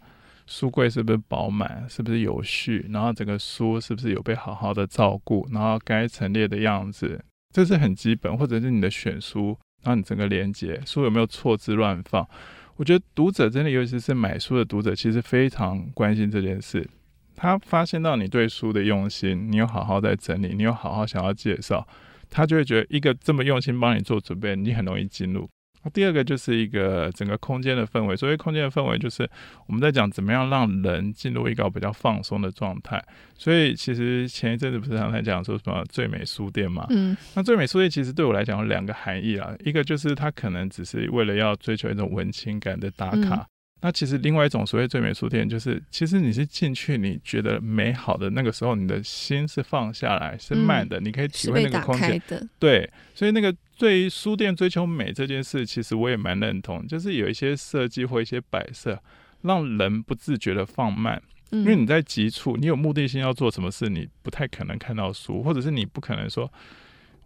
[0.45, 7.23] 书柜是不是饱满，是不是有序，然后整个书是不是有被好好的照顾，然后该陈列的样子，
[7.55, 8.37] 这是很基本。
[8.37, 12.27] 或者是你的选书，然后你整个连接书有没有错字乱放，
[12.75, 16.87] 我觉得读者真的，尤其是买书的读者，其实非常关心这件事。
[17.35, 21.87] 他发现到你对书的用心，你有好好在整理，你有好好想要介绍，
[22.29, 25.47] 他就会觉得一个这么用心帮你做准备，你很容易进入。
[25.89, 29.29] 第二个就是一个整个空间的氛围，所谓空间的氛围，就是
[29.67, 33.03] 我们在讲怎么样让人进入一个比较放松的状态。
[33.37, 36.85] 所以其实前一阵子不是常常讲说什么最美书店嘛？
[36.89, 43.47] 嗯，那最美书店其实对我来讲有两个含义啊，一个就是它可能只是为了要追求一种文青感的打卡。
[43.83, 52.21] 嗯那其实另外一种所谓最美书店，就是其实你是进去，你觉得美好的那个时候，你的心是放下来，是慢的，嗯、你可以体会那个空间。
[52.57, 58.97] 对，所以那个对于书店追求美这件事，其实我也蛮认同，就是有一些设计或一些摆设，
[59.41, 61.21] 让人不自觉的放慢。
[61.51, 66.49] 因为你在急促，你有目的性要做什么事，你不太可能看到书，或者是你不可能说。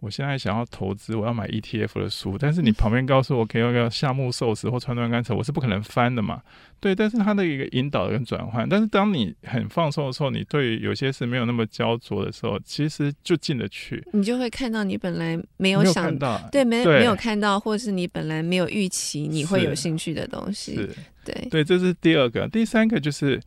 [0.00, 6.40] 我现在想要投资，我要买 ETF 的书，但是你旁边告诉我可以用个夏目寿司或川端康成，我是不可能翻的嘛。
[6.78, 14.00] 对，但是它的一个引导跟转换，但是当你很放松的时候，你对有些事没有那么焦灼的时候，其实就进得去。
[14.12, 20.76] 你就会看到你本来没有想到，对，没没有看到，或是你本来没有预期你会有兴趣的东西。
[21.24, 23.40] 对，对，这是第二个，第三个就是，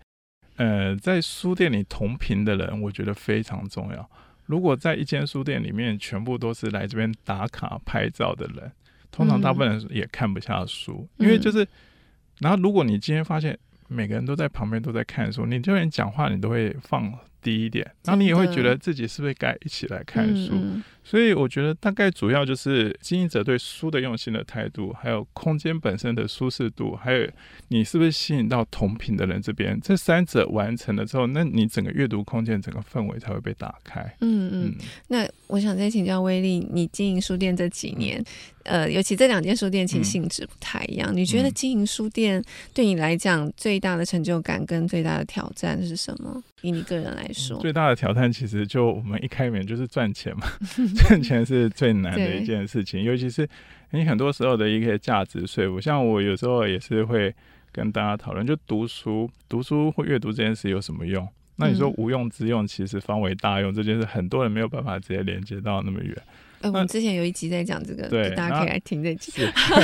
[0.57, 4.09] 呃，在书店里同频的人，我觉得非常重要。
[4.51, 8.69] 如果在一间书店里面，全部都是来这边打卡拍照的人，
[9.09, 11.65] 通常大部分人也看不下书，嗯、因为就是，
[12.39, 17.09] 然后如果你今天发现每个人都在旁边都在看书，你就连讲话你都会放
[17.41, 20.54] 低一点，然后你也会觉得自己是不是该一起来看书。
[21.04, 27.27] 所以我觉得大概主要就是经营者对书的用心的态度，还有空间本身的舒适度，还有
[27.69, 34.01] 你是不是吸引到同频的人这边，这三者完成了之后，那你整个阅读空间整个氛围才会被打开。
[34.21, 34.75] 嗯嗯。
[35.08, 38.23] 那我想再请教威力，你经营书店这几年，
[38.63, 42.43] 呃，尤其这两间书店其实性质不太一样，嗯、你觉得经营书店
[42.74, 46.41] 对你来讲最大的成就感跟最大的挑战是什么？
[46.62, 50.47] 以你个人来说，最大的挑战其实就我们一开门就是赚钱嘛。
[51.08, 53.47] 赚钱是最难的一件事情，尤其是
[53.89, 55.82] 你很多时候的一些价值税务。
[55.82, 57.34] 像我有时候也是会
[57.71, 61.28] 跟大家讨论，就读书、读书或阅读这件事有什么用？
[61.56, 63.74] 那你说无用之用，其实方为大用。
[63.74, 66.15] 这件事很多人没有办法直接连接到那么远。
[66.62, 69.32] 呃，我们之前有一集在讲这个，对，大家可以来听这集。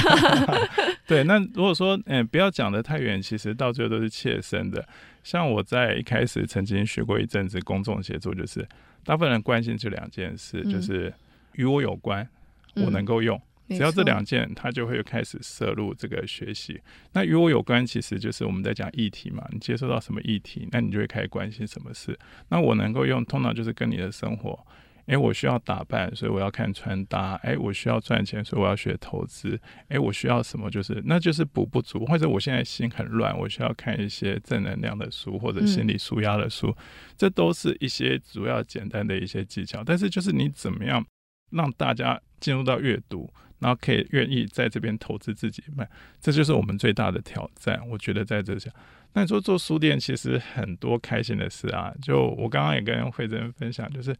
[1.07, 4.87] 对，那如果说嗯，不要讲的太远，其实到最后都是切身的。
[5.23, 8.67] 像我在一开始曾经学过一阵子公众写作，就是。
[9.03, 11.13] 大部分人关心这两件事，嗯、就是
[11.53, 12.27] 与我有关，
[12.75, 16.77] 我能够用，只要这两件，他就会开始摄入这个学习。
[17.13, 19.47] 那与我有关，其实就是我们在讲议题嘛。
[19.49, 22.19] 你接受到什么议题，那你就会开始关心什么事。
[22.49, 24.59] 那我能够用，通常就是跟你的生活。
[25.07, 27.35] 诶，我需要打扮，所以我要看穿搭。
[27.43, 29.57] 诶，我需要赚钱，所以我要学投资。
[29.87, 30.69] 诶，我需要什么？
[30.69, 36.67] 就是那就是补不足，或者我现在心很乱，我需要看一些正能量的书或者心理舒压的书。
[36.67, 36.83] 嗯。
[37.17, 39.81] 这都是一些主要简单的一些技巧。
[39.81, 41.05] 但是就是你怎么样
[41.51, 45.89] 让大家进入到阅读，然后可以愿意在这边投资自己，卖
[46.19, 47.81] 这就是我们最大的挑战。
[47.89, 48.69] 我觉得在这下，
[49.13, 51.93] 那你说做书店其实很多开心的事啊。
[52.01, 54.13] 就我刚刚也跟慧珍分享，就是。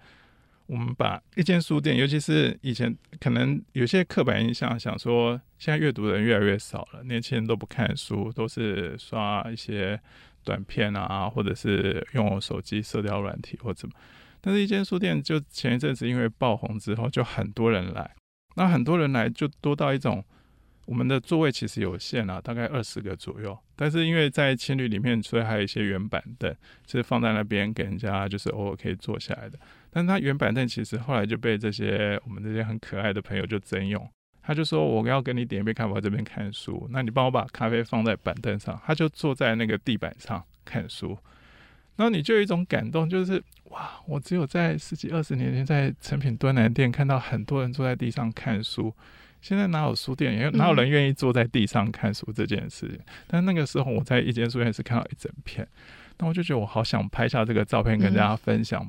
[0.68, 10.00] 我们把一间书店，尤其是以前可能有些刻板印象，想说现在阅读的人越来越少了，年轻人都不看书，都是刷一些
[10.44, 13.96] 短片啊，或者是用手机社交软体或怎么。
[14.42, 18.16] 但是，一间书店就前一阵子因为爆红之后，就很多人来，
[18.56, 20.24] 那很多人来就多到一种，
[20.86, 23.58] 我们的座位其实有限啊，大概二十个左右。
[23.76, 26.54] 但是因为在青旅里面，所以还有一些原板凳，
[26.88, 29.58] 是放在那边给人家就是偶尔可以坐下来的。
[29.98, 34.08] 但他原板凳其实后来就被这些我们这些很可爱的朋友就征用，
[34.44, 41.18] 他就说，我要跟你点一杯咖啡，我在这边看书，那你帮我把咖啡放在板凳上，他就坐在那个地板上看书，
[41.96, 48.94] 然后你就有一种感动，就是哇，我只有在十几二十年前在成品敦南店看到很多人坐在地上看书，
[49.42, 52.88] 现在哪有书店，也哪有人愿意坐在地上看书这件事。
[52.88, 53.00] 情？
[53.26, 55.68] 但那个时候我在一间书店是看到一整片，
[56.20, 58.88] 那我就觉得我好想拍下这个照片跟大家分享。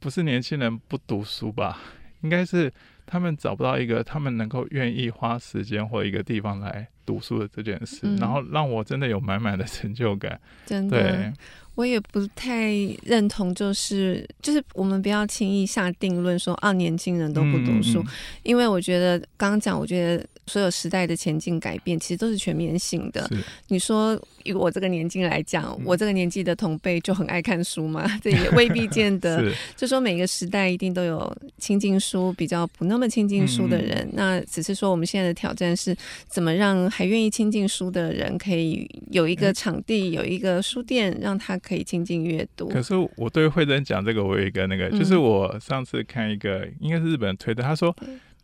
[0.00, 1.78] 不是年轻人不读书吧？
[2.22, 2.72] 应该是
[3.06, 10.40] 他们找不到一个他们能够愿意花时间或一个地方来读书的这件事，嗯、然后让我真的有满满的成就感。
[10.66, 11.32] 真的，对，
[11.78, 12.72] 我也不太
[13.04, 18.12] 认同，就是就是我们不要轻易下定论说啊，年轻人都不读书，嗯嗯、
[18.42, 20.26] 因为我觉得刚刚讲，我觉得。
[20.48, 23.28] 所有时代的前进改变，其实都是全面性的。
[23.66, 28.08] 你说以我这个年纪来讲，嗯、我这个年纪的同辈就很爱看书嘛？
[28.24, 29.52] 这也未必见得。
[29.76, 33.98] 就说每个时代一定都有亲近书比较不那么亲近书的人。
[33.98, 35.94] 嗯、那只是说我们现在的挑战是，
[36.28, 42.68] 怎么让还愿意亲近书的人可以有一个场地，嗯、有一个书店，让他可以亲近阅读。
[42.68, 47.94] 可是我对慧珍讲这个，我有一个那个，就是我上次看一个，应该是日本人推的，他说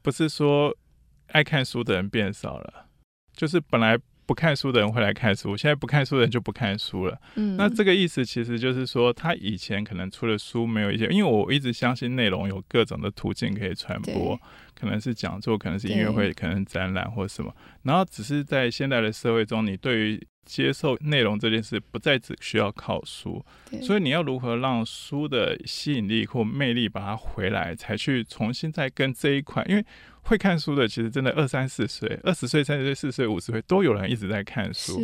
[0.03, 0.77] 不是说。
[1.29, 2.87] 爱看书的人变少了，
[3.35, 7.19] 就是本来不看书的人会来看书，现在不看书的人就不看书了。
[7.35, 14.39] 嗯，那这个意思其实就是说，他以前可能出了书没有一些，因为我一直相信内容有各种的途径可以传播，
[14.79, 17.53] 可能是讲座，可能是音乐会，可能展览或什么。
[17.83, 23.45] 然后只是在现代的社会中，你对于接受内容这件事不再只需要靠书，
[23.83, 29.85] 所以你要如何让书的吸引力或魅力把它回来，才去重新再跟这一款，因为。
[30.27, 34.99] 会看书的，其实真的二三四岁、二十岁、三十岁、四十岁、五十岁都有人一直在看书。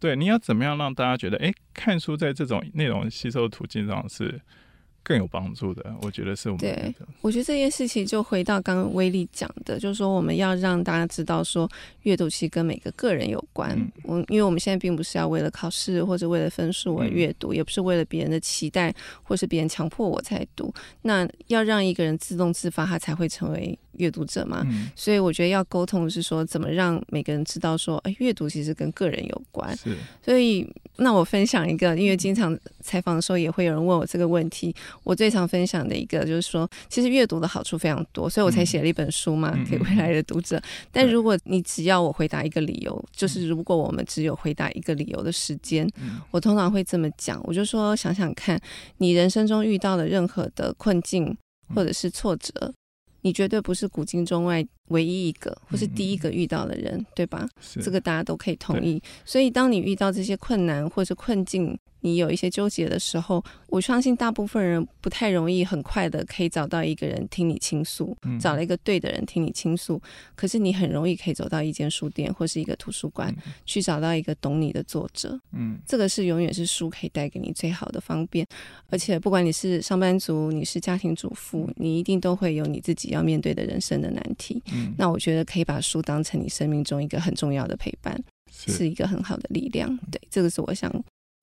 [0.00, 4.40] 对，你要怎么样让大家觉得，哎，看书在这种内容吸收途径上是
[5.02, 5.94] 更有帮助的？
[6.02, 6.60] 我觉得是我们。
[6.60, 11.68] 对，我觉得这件事情就回到刚刚威力讲的，就是说我们要让大家知道，说
[12.02, 13.76] 阅读其实跟每个个人有关。
[14.04, 20.72] 我、嗯、因为我们现在并不是要为了考试或者为了分数而阅读，嗯、也不是为了别人的期待或是别人强迫我才读。
[21.02, 23.78] 那要让一个人自动自发，他才会成为。
[23.98, 29.76] 阅读者嘛，嗯、所以我觉得要沟通的是说，怎么让每个人知道说，哎，阅读其实跟个人有关。
[29.76, 34.74] 是，所以那我分享一个，因为经常采访的时候也会有人问我这个问题。
[35.02, 40.56] 我最常分享的一个就是说，其实阅读的好处非常多，所以我才写了一本书嘛，嗯、给未来的读者。
[40.58, 48.60] 嗯、但如果你只要我回答一个理由，就是如果我们只有回答一个理由的时间，嗯、我通常会这么讲，我就说，想想看
[48.98, 51.36] 你人生中遇到的任何的困境
[51.74, 52.72] 或者是挫折。
[53.24, 57.48] 你绝对不是古今中外唯一一个，或是第一个遇到的人，嗯、对吧？
[57.60, 59.02] 是这个大家都可以同意。
[59.24, 70.02] 所以，当你遇到这些困难或者困境，你有一些纠结的时候，我相信大部分人不太容易很快的可以找到一个人听你倾诉，嗯、找了一个对的人听你倾诉。
[70.34, 75.38] 可是你很容易可以走到一间书店或是一个图书馆，嗯、去找到一个懂你的作者。
[75.52, 78.44] 嗯，这个是永远是书可以带给你最好的方便。
[78.90, 84.60] 而且不管你是上班族，你是家庭主妇，你一定都会有你自己要面对的人生的难题。
[84.72, 88.18] 嗯，那我觉得可以把书当成你生命中一个很重要的陪伴，
[88.50, 89.96] 是，是一个很好的力量。
[90.10, 90.92] 对，这个是我想。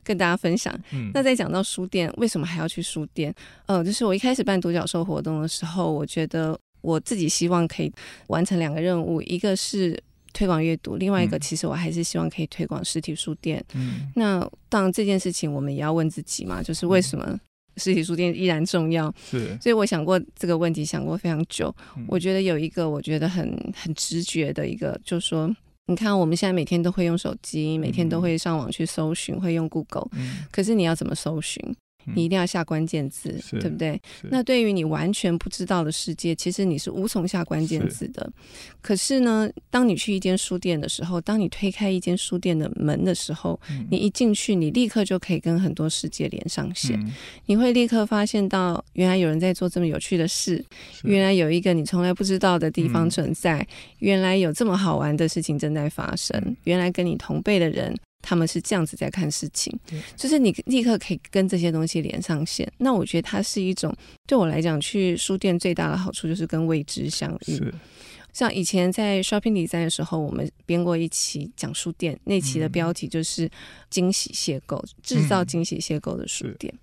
[0.02, 0.74] 跟大家分享。
[0.92, 3.36] 嗯，那再讲到书店，为什么还要去书店？
[3.68, 7.94] 呃，就是我一开始办独角兽活动的时候，我觉得我自己希望可以
[8.28, 10.02] 完成两个任务，一个是
[10.34, 13.63] 推广阅读，另外一个其实我还是希望可以推广实体书店。
[13.76, 17.38] 嗯，那当然这件事情我们也要问自己嘛，就是为什么
[17.80, 19.12] 实体书店依然重要。
[19.32, 21.74] 是，所以我想过这个问题，想过非常久。
[21.97, 25.49] 嗯、我觉得有一个，我觉得很很直觉的一个，就是说，
[25.88, 31.64] 你看我们现在每天都会用手机，每天都会上网去搜寻，嗯、会用 Google，嗯、可是你要怎么搜寻？
[32.16, 33.99] 你一定要下关键字，是对不对？
[34.24, 38.24] 那对于你完全不知道的世界，其实你是无从下关键字的。
[38.24, 46.99] 是可是呢，当你去一间书店的时候，当你推开一间书店的门的时候，嗯、你一进去，你立刻就可以跟很多世界连上线。
[46.99, 47.12] 嗯、
[47.45, 50.64] 你会立刻发现到，原来有人在做这么有趣的事，
[51.03, 53.68] 原来有一个你从来不知道的地方存在，嗯、
[53.99, 57.95] 原来有这么好玩的事情正在发生，嗯、原来跟你同辈的人。
[58.22, 59.78] 他们是这样子在看事情，
[60.15, 62.72] 就是你立刻可以跟这些东西连上线。
[62.78, 63.95] 那我觉得它是一种
[64.28, 67.55] 对我来讲，去书店最大的好处就是跟未知相遇。
[67.55, 67.74] 是
[68.32, 73.49] 像以前在 Shopping Design 的时候，我们编过一期讲书店，那期的标题就是
[73.89, 76.72] “惊喜邂逅”，制造惊喜邂逅的书店。
[76.74, 76.80] 嗯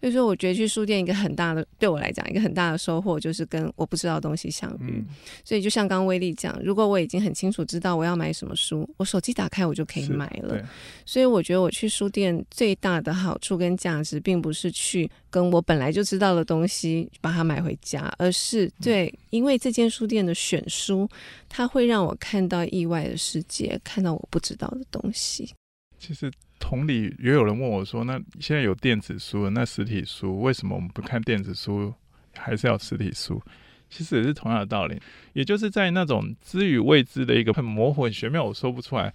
[0.00, 4.94] 所以说，我觉得去书店一个很大的，对我来讲一个很大的收获就是跟我不知道的东西相遇。
[4.96, 5.04] 嗯、
[5.44, 10.66] 所以就像刚刚威力讲，如果我已经很清楚知道我要买什么书，我手机打开我就可以买了。
[11.04, 21.06] 所以我觉得我去书店最大的好处跟价值，并不是去跟我本来就知道的东西把它买回家，而是对，因为这间书店的选书，
[21.46, 25.52] 它会让我看到意外的世界，看到我不知道的东西。
[25.98, 26.32] 其实。
[26.60, 31.92] 同理，也有人问我说：“那现在有电子书，那实体书为什么我们不看电子书，
[32.36, 33.42] 还是要实体书？”
[33.90, 35.00] 其实也是同样的道理，
[35.32, 39.12] 也就是在那种知与未知的一个很模糊、很玄妙，我说不出来，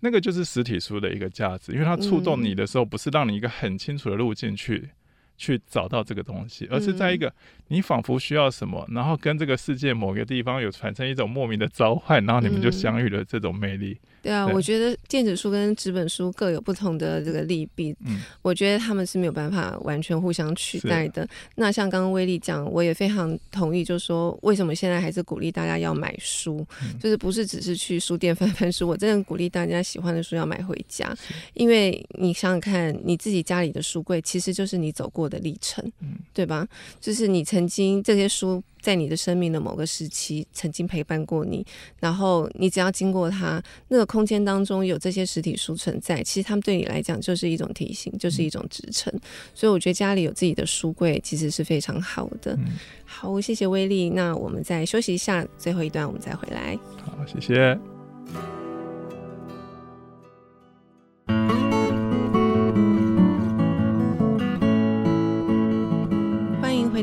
[0.00, 4.88] 那个就是实体书的一个价值，因为它触动你的时候，不是让你一个很清楚的路径去
[5.36, 7.32] 去找到这个东西，而是在一个
[7.68, 13.98] 你仿佛需要什么，然后跟这个世界某个地方有产生一种莫名的召唤，然后你们就相遇了，这种魅力。
[14.22, 14.54] 对啊，对。
[14.54, 21.26] 我觉得电子书跟纸本书各有不同的这个利弊，嗯，我觉得他们是没有办法完全互相取代的。
[21.54, 31.16] 那像刚刚威力讲，我也非常同意，就是说为什么现在还是鼓励大家要买书，嗯、就是不是只是去书店翻翻书，我真的鼓励大家喜欢的书要买回家，
[31.54, 36.66] 因为你想想看，你自己家里的书柜其实就是你走过的历程，嗯，对吧？
[37.00, 38.60] 就是你曾经这些书。
[38.78, 41.66] 在你的生命的某个时期，曾经陪伴过你，
[41.98, 49.12] 然后你只要经过它，那个空间当中有这些实体书存在，其实他们对你来讲就是一种提醒，就是一种支撑。
[49.12, 49.20] 嗯、
[49.54, 52.54] 所以我觉得家里有自己的书柜其实是非常好的。
[52.54, 54.08] 嗯、好，谢谢威力。
[54.08, 56.78] 那我们再休息一下，最后一段我们再回来。
[57.02, 57.76] 好，谢谢。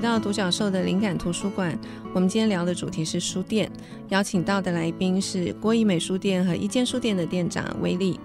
[0.03, 1.79] 到独角兽的灵感图书馆，
[2.13, 3.71] 我们今天聊的主题是书店，
[4.09, 8.19] 邀请到的来宾是郭怡美书店和一间书店的店长威力。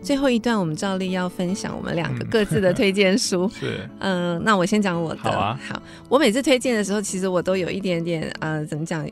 [0.00, 3.50] 最后一段，我们照例要分享我们两个各自的 推荐书。
[3.58, 5.20] 是，嗯，那我先讲我的。
[5.20, 5.82] 好啊，好。
[6.08, 9.04] 我每次推荐的时候，其实我都有一点点，呃，怎么讲？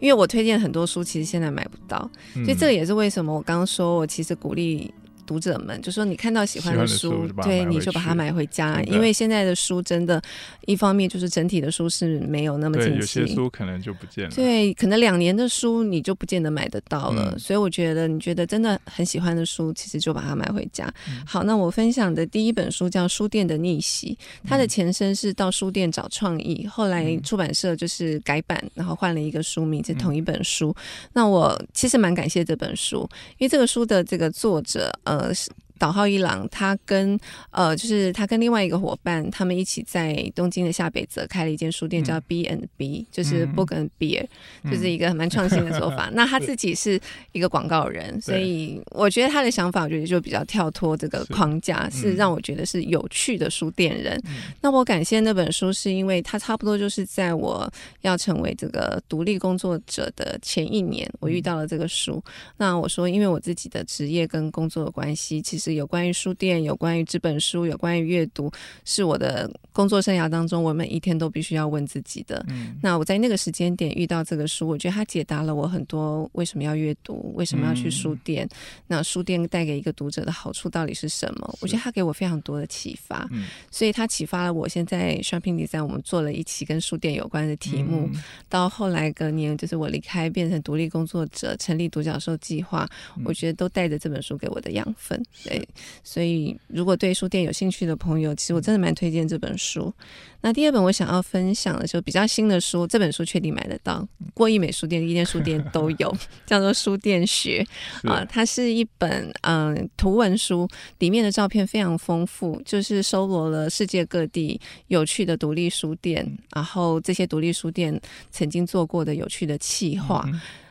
[0.00, 4.92] 因为我推荐很多书，其实现在买不到，所以这也是为什么我刚刚说我其实鼓励。
[5.30, 8.82] 读者们就说：“你看到喜欢的书，对，你就把它买回家。
[8.82, 10.20] 因为现在的书真的，
[10.66, 14.30] 一方面就是整体的书是没有那么精细，有些书可能就不见了。
[14.34, 17.30] 对，可能两年的书你就不见得买得到了。
[17.32, 20.92] 嗯、所以我觉得，你觉得真的很喜欢的书，其实就把它买回家。
[21.08, 24.18] 嗯、好，那我分享的第一本书叫《书店的逆袭》，
[24.48, 30.70] 它的前身是到书店找创意，后来出版社就是改版，然后换了一个书名，是同一本书。
[30.70, 33.08] 嗯、那我其实蛮感谢这本书，
[33.38, 35.34] 因为这个书的这个作者，呃。”呃
[35.80, 37.18] 岛浩一郎，他跟
[37.52, 44.26] 呃，就是他跟另外一个伙伴，他们一起在东京的下北泽开了一间书店，叫 B and B，、嗯、就是 Book and Beer，、
[44.62, 46.10] 嗯、就是一个蛮创新的做法。
[46.10, 47.00] 嗯、 那他自己是
[47.32, 54.20] 一个广告人，所以我觉得他的想法，我觉得就比较跳脱这个框架，是，是让我觉得是有趣的书店人。
[54.26, 57.66] 嗯、那我感谢那本书，是因为他差不多就是在我
[58.02, 62.22] 要成为这个独立工作者的前一年，我遇到了这个书。
[62.26, 65.69] 嗯、那我说，因为我自己的职业跟工作的关系，其实。
[65.74, 68.50] 有关于书店，有关于这本书，有关于阅读，
[68.84, 72.44] 是我的工作生涯当中，我每一天都必须要问自己的。
[72.48, 78.46] 嗯，那我在那个时间点遇到这个书，我觉得它解答了我很多为什么要阅读，为什么要去书店。
[78.46, 78.56] 嗯、
[78.88, 81.58] 那书店带给一个读者的好处到底是什么？
[81.60, 83.28] 我觉得它给我非常多的启发。
[83.30, 84.68] 嗯，所以它启发了我。
[84.68, 88.08] 现在 Shopping Design 我们做了一期跟书店有关的题目。
[88.12, 95.20] 嗯、到后来隔年，就是我离开，变成独立工作者，成立独角兽计划，嗯、我觉得都带着这本书给我的养分。
[95.44, 95.59] 对。
[96.04, 99.94] 所以，如果对书店有兴趣的朋友，其实我真的蛮推荐这本书书。
[100.40, 107.64] 那第二本我想要分享的就比较新的书，这本书确定买得到，过亿美书店、一店书店 都有，叫做《书店学》
[108.10, 110.66] 啊，它是一本嗯、呃、图文书，
[110.98, 114.58] 里面的照片非常丰富，就是收罗了世界各地
[114.88, 118.00] 有趣的独立书店，然后这些独立书店
[118.30, 120.26] 曾经做过的有趣的企划。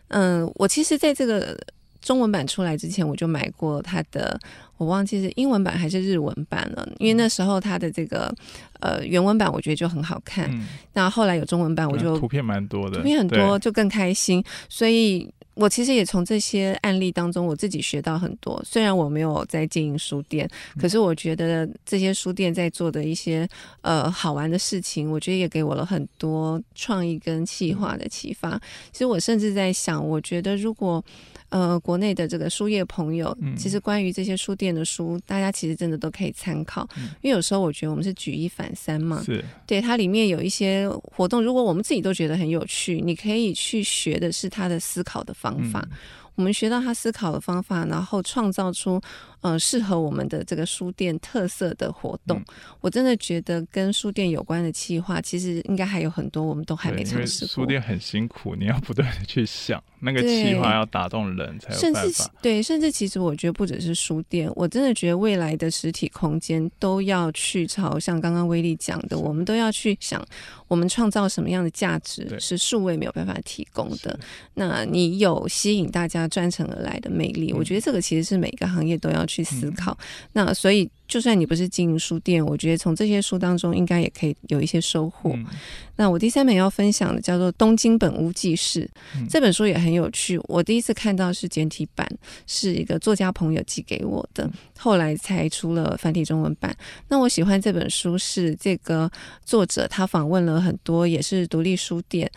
[0.08, 1.56] 嗯、呃，我其实在这个
[2.02, 4.40] 中文版出来之前，我就买过它的。
[4.78, 8.34] 我忘记是英文版还是日文版了，因为那时候它的这个
[8.80, 10.50] 呃原文版我觉得就很好看，
[10.94, 18.58] 那、嗯、后来有中文版我就、嗯、图片蛮多的，图片很多就更开心，所以我其实也从这些案例当中我自己学到很多。
[18.66, 23.46] 虽然我没有在经营书店，可是我觉得这些书店在做的一些
[23.82, 28.58] 呃好玩的事情，我觉得也给我了很多创意跟企划的启发。
[28.94, 31.04] 其实我甚至在想，我觉得如果
[31.50, 39.24] 呃，国内的这个书业朋友，其实关于这些书店的书，嗯、大家其实真的都可以参考，嗯、因为有时候我觉得我们是举一反三嘛。
[39.24, 45.88] 是，对，它里面有一些活动，如果我们自己都觉得很有趣，你可以去学的是他的思考的方法。
[45.92, 45.98] 嗯、
[46.40, 49.02] 我们学到他思考的方法，然后创造出。
[49.42, 52.46] 呃，适合我们的这个书店特色的活动，嗯、
[52.82, 57.54] 我真的觉得跟书店有关的企划，其实应该还有很多，我们都还没尝试过。
[57.54, 62.02] 书店很辛苦，你要不断的去想那个企划，要打动人才有办法。
[62.02, 70.22] 甚至对，甚至其实我觉得不只是书店，我真的觉得未来的实体空间都要去朝像刚刚威力讲的，我们都要去想，
[70.68, 74.20] 我们创造什么样的价值是数位没有办法提供的。
[74.56, 79.26] 那你有吸引大家专程而来的魅力，我觉得这个其实是每个行业都要。
[79.30, 79.96] 去思考，
[80.34, 85.34] 那所以就算你不是经营书店，我觉得从这些书当中应该也可以有一些收获。
[85.36, 85.46] 嗯、
[85.98, 88.82] 那我第三本要分享的叫做《东京本屋记事》，
[89.16, 90.42] 嗯、这本书也很有趣。
[90.46, 92.10] 我第一次看到是简体版，
[92.48, 94.50] 是一个作家朋友寄给我的，
[94.80, 96.76] 后来才出了繁体中文版。
[97.08, 99.08] 那我喜欢这本书是这个
[99.46, 102.32] 作者他访问了很多也是独立书店。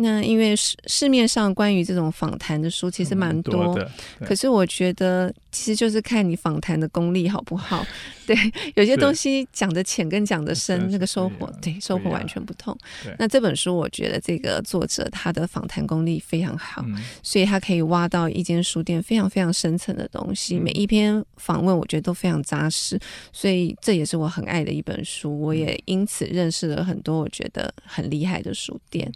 [0.00, 3.90] 那因为市市面上关于这种访谈的书其实蛮多，多的，
[4.20, 7.84] 可是我觉得其实就是看你访谈的功力好不好。
[8.28, 8.36] 对，
[8.74, 12.76] 有些东西讲的浅跟讲的深，那个收获对收获完全不同。
[13.18, 20.58] 那这本书我觉得这个作者他的访谈功力非常好，嗯、所以他可以挖到一间书店非常非常深层的东西。
[20.58, 23.00] 嗯、每一篇访问我觉得都非常扎实，
[23.32, 25.40] 所以这也是我很爱的一本书。
[25.40, 29.10] 我也因此认识了很多我觉得很厉害的书店。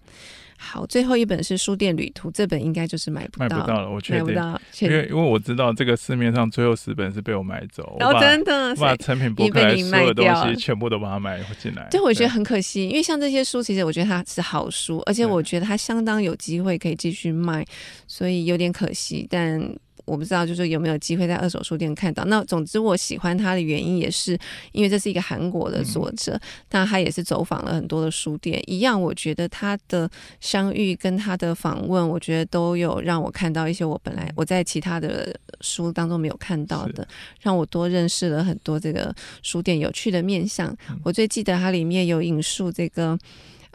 [0.63, 3.91] 好，最后一本是《书店旅途》，这本应该就是买不到，买不到了。
[3.91, 11.89] 我确定，买不到，因为因为我知道这个市面上最后十本是被我买走，哦，真的，我把成品博客来所有东西全部都把它买进来。
[11.91, 17.65] 对，我觉得很可惜，因为像这些书，其实我觉得它是好书，而且我觉得它相当有机会可以继续卖，
[18.07, 19.61] 所以有点可惜，但。
[20.05, 22.25] 我不知道，就是有没有机会在二手书店看到。
[22.25, 24.39] 那总之，我喜欢他的原因也是
[24.73, 26.39] 因为这是一个韩国的作者，
[26.69, 28.63] 但他也是走访了很多的书店。
[28.67, 37.07] 一样，我觉得他的相遇跟他的访问，我觉得都有让我看到一些我本来我在其他的书当中没有看到的，
[37.41, 40.77] 让我多认识了很多这个书店有趣的面向。
[41.03, 43.19] 我最记得它里面有引述这个。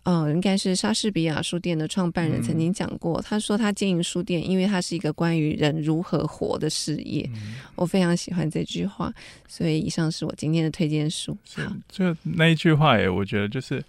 [0.10, 7.30] 嗯，应该是莎士比亚书店的创办人曾经讲过，嗯、他说他经营书店，因为它是一个关于人如何活的事业。
[7.36, 9.14] 嗯、我非常喜欢这句话，
[9.50, 11.38] 所以以上是我今天的推荐书。
[11.44, 13.84] 是，就那一句话，也我觉得就是。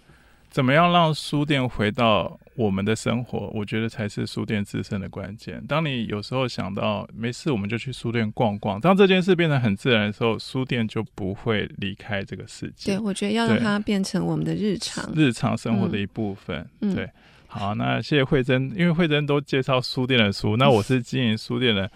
[0.49, 3.51] 怎么样让书店回到我们的生活？
[3.53, 5.63] 我觉得才是书店自身的关键。
[5.67, 12.93] 当你有时候想到没事，我们就去书店逛逛，当这件事变得很自然的时候，书店就不会离开这个世界。
[12.93, 16.67] 对，我觉得要让它变成我们的日常、日常生活的一部分。
[16.81, 17.09] 嗯、对，
[17.47, 21.89] 好，那谢谢慧珍，因为慧珍都介绍书店的书，那我是经营书店的。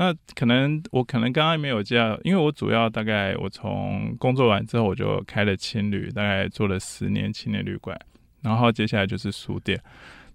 [0.00, 7.98] 那可能我可能刚刚没有介绍，因为我主要大概我从工作完之后我就开了青旅，大概做了十年青年旅馆，
[8.42, 9.76] 然后接下来就是书店。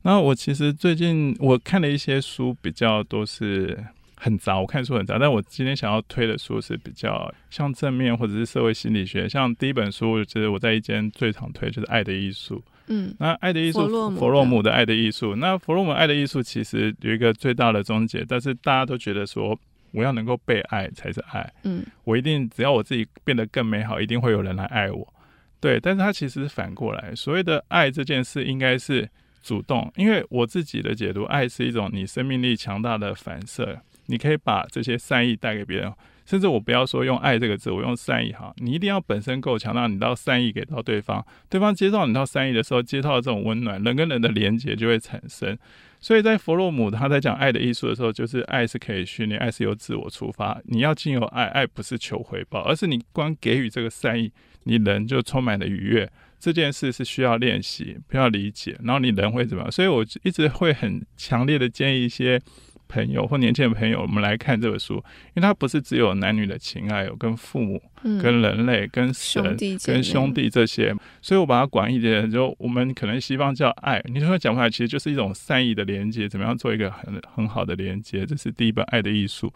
[0.02, 3.82] 那我其实最近我看了一些书，比较都是
[4.18, 5.18] 很杂，我看书很杂。
[5.18, 12.58] 但我今天想要推的书是比较像正面或者是社会心理学，像第一本书就是我在一间最常推就是《爱的艺术》。
[12.88, 15.36] 嗯，那爱的艺术，弗洛姆的爱的艺术。
[15.36, 19.58] 那弗洛姆爱的艺术其实有一个最大的终结，但是大家都觉得说，
[19.92, 21.52] 我要能够被爱才是爱。
[21.64, 25.14] 嗯，我一定只要我自己变得更美好，一定会有人来爱我。
[25.60, 29.10] 对，但是它其实是反过来，所谓的爱这件事应该是
[29.42, 35.94] 主动，因为我自己的解读，爱是一种你生命力强大的反射，你可以把这些善意带给别人。
[36.26, 38.54] 甚至我不要说用爱这个字，我用善意哈。
[38.58, 45.58] 你一定要本身够强大，你到善意给到对方，对方接到你到善意的时候，接到这种温暖，人跟人的连接就会产生。
[46.00, 50.62] 所以在弗洛姆他在讲爱的艺术的时候，就是爱是可以训练，爱是由自我出发。
[50.66, 54.32] 你要经由爱，爱不是求回报，而是你光给予这个善意，
[54.64, 56.10] 你人就充满了愉悦，
[56.40, 59.72] 这件事是需要练习，不要理解，然后你人会怎么样？
[59.72, 62.42] 所以我一直会很强烈的建议一些。
[62.88, 64.96] 朋友或年轻的朋友，我们来看这本书，
[65.34, 78.26] 因为它不是只有男女的情爱，有跟父母、嗯、跟人类、跟神、兄跟兄弟这些，所以我把它广义一点，就我们可能西方叫爱，你说讲出来其实就是一种善意的连接，怎么样做一个很很好的连接？
[78.26, 79.48] 这是第一本《爱的艺术》，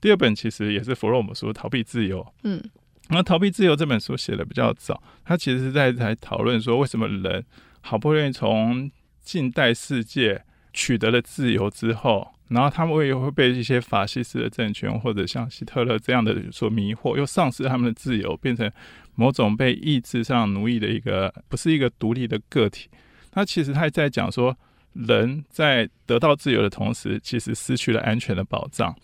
[0.00, 2.20] 第二本其实也是弗洛姆书《逃避自由》。
[2.42, 2.62] 嗯，
[3.08, 7.44] 那《逃避自由》这本书写的比较早，它其实是在在讨论说，为什么人
[7.80, 8.90] 好不容易从
[9.22, 10.42] 近代世界
[10.72, 12.35] 取得了自由之后。
[12.48, 18.70] 然后他们会会被一些法西斯的政权，或者像希特勒这样的所迷惑，又丧失他们的自由，变成
[19.14, 22.88] 某种被意志上奴役的一个，不是一个独立的个体。
[23.34, 24.56] 那其实他也在讲说，
[24.92, 28.94] 人在得到自由的同时，其实失去了安全的保障。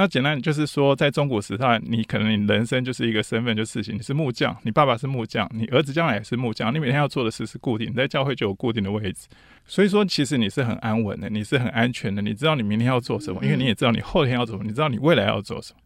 [0.00, 9.28] 那简单就是说，在中古时代，你可能你人生就是一个身份，就是事情，你是木匠，你爸爸是木匠，你儿子将来也是木匠，你每天要做的事是固定，你在教会就有固定的位置，
[9.66, 15.80] 所以说其实你是很安稳的，你是很安全的，你知道你明天要做什么，因为你也知道你后天要做什么，你知道你未来要做什么。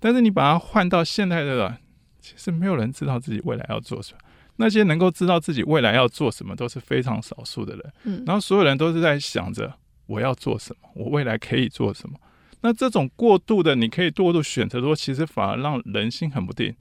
[0.00, 1.76] 但是你把它换到现代的人，
[2.20, 4.18] 其实没有人知道自己未来要做什么，
[4.56, 9.72] 那些能够知道自己未来要做什么都是非常少数的人，嗯，然后所有人都是在想着
[10.06, 12.18] 我要做什么，我未来可以做什么。
[12.64, 16.72] 那这种过度的，你可以过度选择说，其实反而让人心很不定，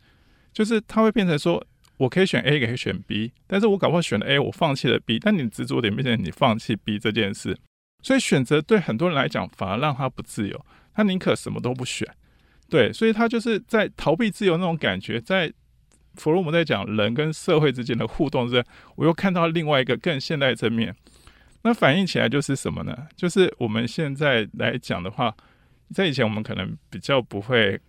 [0.54, 1.66] 就是它会变成说，
[1.98, 7.58] 我可以选 A，也可以选 B，但是我搞不好选了 A，我放弃了 B，但你执着点变成你放弃 B 这件事，
[8.04, 12.08] 所以选择对很多人来讲反而让他不自由，他宁可什么都不选，
[12.70, 15.52] 对，所以他就是在逃避自由那种感觉，在
[16.14, 18.64] 弗洛姆在讲人跟社会之间的互动之，
[18.96, 20.96] 我又看到另外一个更现代正面，
[21.64, 23.08] 那反映起来就是什么呢？
[23.16, 25.36] 就是我们现在来讲的话。
[25.94, 27.80] 在以前，我们可能比较不会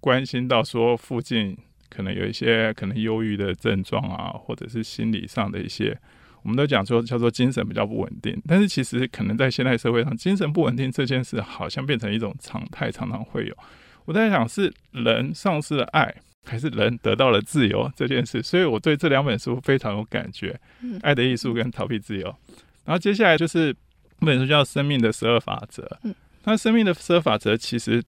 [0.00, 1.56] 关心到说附近
[1.88, 5.98] 可能有一些可能忧郁的症状啊，或者是心理上的一些，
[6.42, 8.40] 我们都讲说叫做精神比较不稳定。
[8.46, 13.56] 但是其实可能在现代社会上，精神不稳定这件事好像变成一种常态，常常会有。
[14.04, 18.42] 我在想是人丧失了爱，还是人得到了自由这件事。
[18.42, 20.58] 所以我对这两本书非常有感觉，
[21.02, 22.28] 《爱的艺术》跟《逃避自由》。
[22.84, 23.70] 然后接下来就是
[24.20, 25.82] 一本书叫《生命的十二法则》。
[26.48, 28.02] 那生命的十法则其实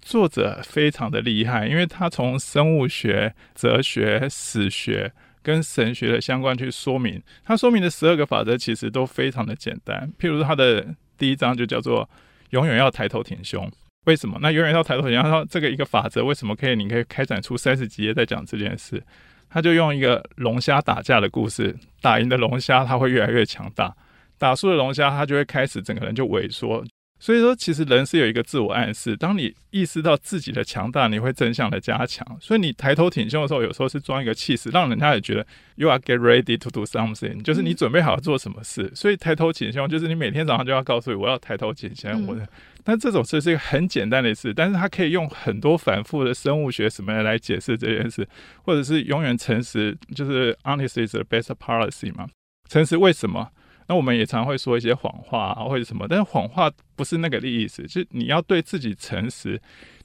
[0.00, 5.12] 作者非常的厉害，因为他从生物学、哲学、史学
[5.44, 7.22] 跟神学的相关去说明。
[7.44, 10.12] 他说明的十二个法则其实都非常的简单。
[10.18, 10.84] 譬如他的
[11.16, 12.10] 第一章就叫做
[12.50, 13.70] “永远要抬头挺胸”。
[14.06, 14.40] 为什么？
[14.42, 16.74] 那永远要抬头挺胸，他说这个一个法则为什么可以？
[16.74, 19.00] 你可以开展出三十几页在讲这件事。
[19.48, 23.94] 他就用一个龙虾打架的故事，打赢的龙虾它会越来越强大，
[24.36, 26.84] 打输的龙虾它就会开始整个人就萎缩。
[27.24, 29.16] 所以说，其实人是有一个自我暗示。
[29.16, 32.22] 当你意识到自己的强大，你会正向的加强。
[32.38, 35.46] 所以你抬头挺胸的时候，有时候是装一个气势，让人家也觉得
[35.76, 38.92] you are get ready to do something，就是你准备好做什么事。
[38.94, 42.26] 所以抬头挺胸，就是你每天早上就要告诉你，我要抬头挺胸。
[42.26, 42.46] 我的，
[42.84, 48.28] 但这种事是一个很简单的事，但是它可以用很多反复的生物学什么的来解释这件事，
[48.64, 52.28] 或者是永远诚实，就是 honesty is the best policy 嘛。
[52.68, 53.48] 诚实为什么？
[53.86, 59.60] 那我们也常会说一些谎话啊，或者什么，但是谎话不是那个意思，就是你要对自己诚实，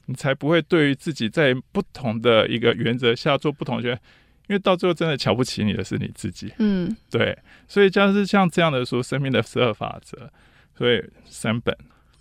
[0.06, 3.98] 你才不会对于自己在不同的一个原则下做不同的，因
[4.48, 6.52] 为到最后真的瞧不起你的是你自己。
[6.58, 10.18] 嗯，对，所以就是像这样的书，《生命的十二法则》，
[10.76, 11.74] 所以三本。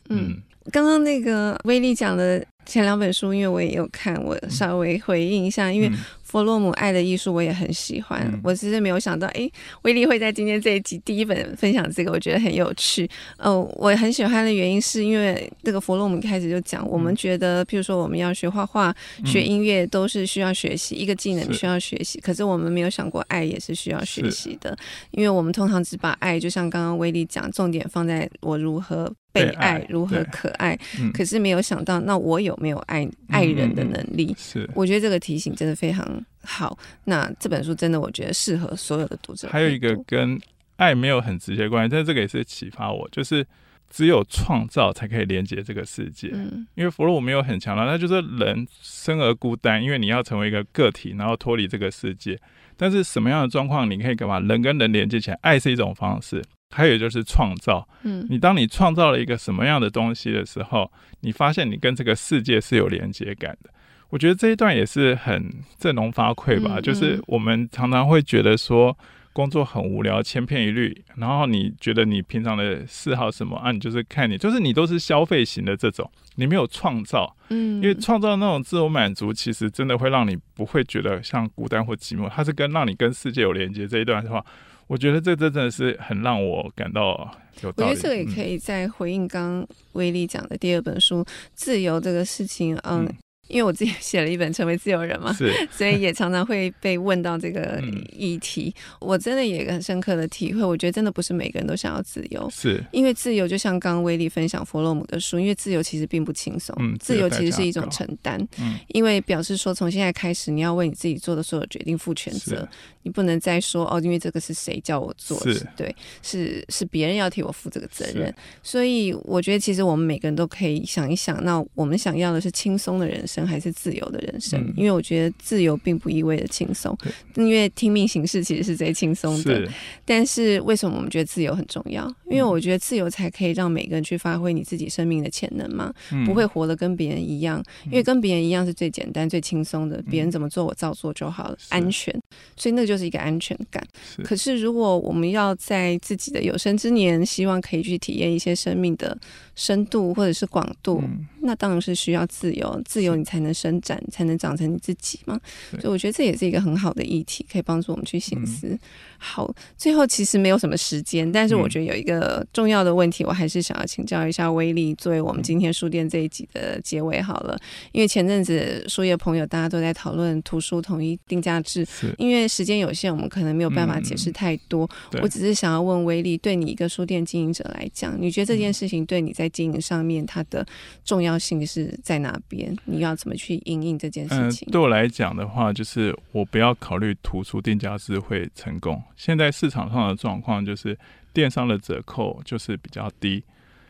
[0.10, 0.42] 嗯，
[0.72, 5.92] 刚刚那个威力讲的前两本书，因为我也有看，我稍微回应一下，因为。
[6.30, 9.50] 弗洛姆《爱的艺术》我也很喜欢，嗯、我其实没有想到，哎，
[9.82, 13.10] 威力会在今天这一集第一本分享这个，我觉得很有趣。
[13.38, 24.78] 呃，我很喜欢的原因是因为这个弗洛姆一开始就讲，我们觉得，譬如说我们要学画画、学音乐，都是需要学习、嗯、一个技能需要学习，可是我们没有想过爱也是需要学习的，
[25.10, 29.12] 因为我们通常只把爱，就像刚刚威力讲，重点放在我如何。
[29.32, 34.36] 被爱如何可爱，嗯、可是没有想到，那我有没有爱爱人的能力？
[34.36, 36.78] 是，我觉得这个提醒真的非常好。
[37.06, 39.48] 那这本书真的，我觉得适合所有的读者。
[39.50, 40.40] 还有一个跟
[40.78, 43.46] 爱没有很直接关系，但是这个也是启发我，就是
[43.90, 46.32] 只有创造才可以连接这个世界。
[46.34, 52.40] 嗯，因为弗洛姆没有很强调，那就是人生而孤单，因为你要成为一个个体，然后脱离这个世界。
[52.78, 54.40] 但是什么样的状况你可以干嘛？
[54.40, 56.44] 人跟人连接起来，爱是一种方式。
[56.72, 60.90] 还有就是创造，嗯，你当你创造了一个什么样的东西的时候，
[61.22, 63.72] 你发现你跟这个世界是有连接感的。
[64.10, 68.98] 我觉得这一段也是很振聋发聩吧，嗯嗯，就是我们常常会觉得说，
[69.34, 73.72] 工作很无聊，千篇一律，然后你觉得你平常的嗜好什么啊？
[73.72, 84.44] 你就是看你，就是你都是消费型的这种，你没有创造，嗯，因为创造那种自我满足，其实真的会让你不会觉得像孤单或寂寞，它是跟让你跟世界有连接这一段的话，
[84.88, 87.32] 我觉得这这真的是很让我感到
[87.62, 87.92] 有道理。
[87.92, 93.06] 我觉得这个也可以再回应刚刚威力讲的第二本书《自由》这个事情，嗯。
[93.06, 93.16] 嗯
[93.50, 95.36] 因为我自己写了一本《成为自由人》嘛，
[95.70, 97.82] 所以也常常会被问到这个
[98.14, 98.74] 议题。
[98.78, 102.84] 嗯、我真的也很深刻的体会，我觉得真的不是每个人都想要自由，是。
[102.92, 112.68] 因为自由就像刚刚威力分享弗洛姆的书，因为自由其实并不轻松，嗯、自由其实是一种承担，嗯、因为表示说从现在开始你要为你自己做的所有决定负全责，
[113.04, 118.34] 你不能再说哦，因为这个是谁叫我做的，对，是是别人要替我负这个责任，
[118.64, 123.50] 所以我觉得其实我们每个人都可以想一想，那我们想要的是轻松的人生。
[123.50, 126.96] 还是自由的人生，嗯、因为我觉得自由并不意味着轻松，
[127.36, 129.68] 因为听命行事其实是最轻松的。
[130.06, 132.08] 但是为什么我们觉得自由很重要？
[132.30, 142.14] 因为我觉得自由才可以让每个人去发挥你自己生命的潜能嘛，嗯、不会活得跟别人一样，因为跟别人一样是最简单、最轻松的，别人怎么做我照做就好了，安全，
[142.56, 143.86] 所以那就是一个安全感。
[144.16, 149.16] 是可是如果我们要在自己的有生之年，希望可以去体验一些生命的
[149.54, 155.40] 深度或者是广度，嗯、那当然是需要自由，自由你才能伸展，才能长成你自己嘛。
[155.80, 158.68] 所以我觉得这也是一个很好的议题，可以帮助我们去醒思。
[158.70, 158.80] 嗯、
[159.20, 167.56] 好，最后其实没有什么时间，但是我觉得有一个重要的问题，我还是想要请教一下威力，作为我们今天书店这一集的结尾好了。
[167.92, 171.86] 因为前阵子书业朋友大家都在讨论图书统一定价制，
[172.18, 174.90] 因为时间有限，我们可能没有办法解释太多。
[175.14, 180.66] 嗯、我只是想要问威力，对你一个书店经营者来讲，你觉得这件事情对你在经营上面它的
[181.04, 182.76] 重要性是在哪边？
[182.86, 184.68] 你要怎么去应应这件事情？
[184.70, 189.02] 嗯，对我来讲的话，就是我不要考虑图书定价制会成功。
[189.16, 190.98] 现在市场上的状况就是
[191.34, 193.44] 电商的折扣就是比较低，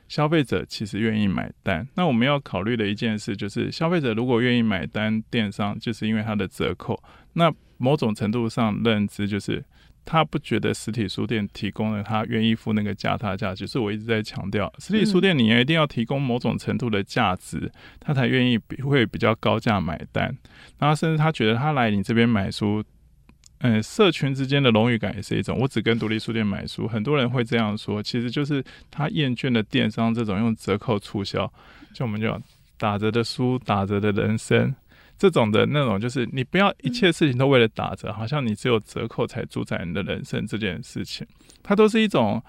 [0.08, 1.88] 消费者其实愿意买单。
[1.96, 7.02] 那我们要考虑的一件事就是，消费者如果愿意买单，电商就是因为它的折扣。
[7.34, 9.66] 那某种程度上认知就是。
[10.06, 20.36] 他不觉得实体书店提供了他愿意付那个价，他价值，是我一直在强调，实体书店你一定要提供某种程度的价值，他才愿意比会比较高价买单。
[20.80, 22.84] 然后甚至他觉得他来你这边买书，
[23.60, 25.56] 嗯，社群之间的荣誉感也是一种。
[25.60, 31.46] 我只跟独立书店买书，很多人会这样说，其实就是他厌倦了电商这种用折扣促销，
[31.94, 32.42] 就我们就
[32.80, 34.74] 打折的书，打折的人生。
[35.20, 41.28] 这种的那种，就是你不要一切事情都为了打折，好像你只有折扣才主宰你的人生这件事情，
[41.62, 42.42] 它都是一种。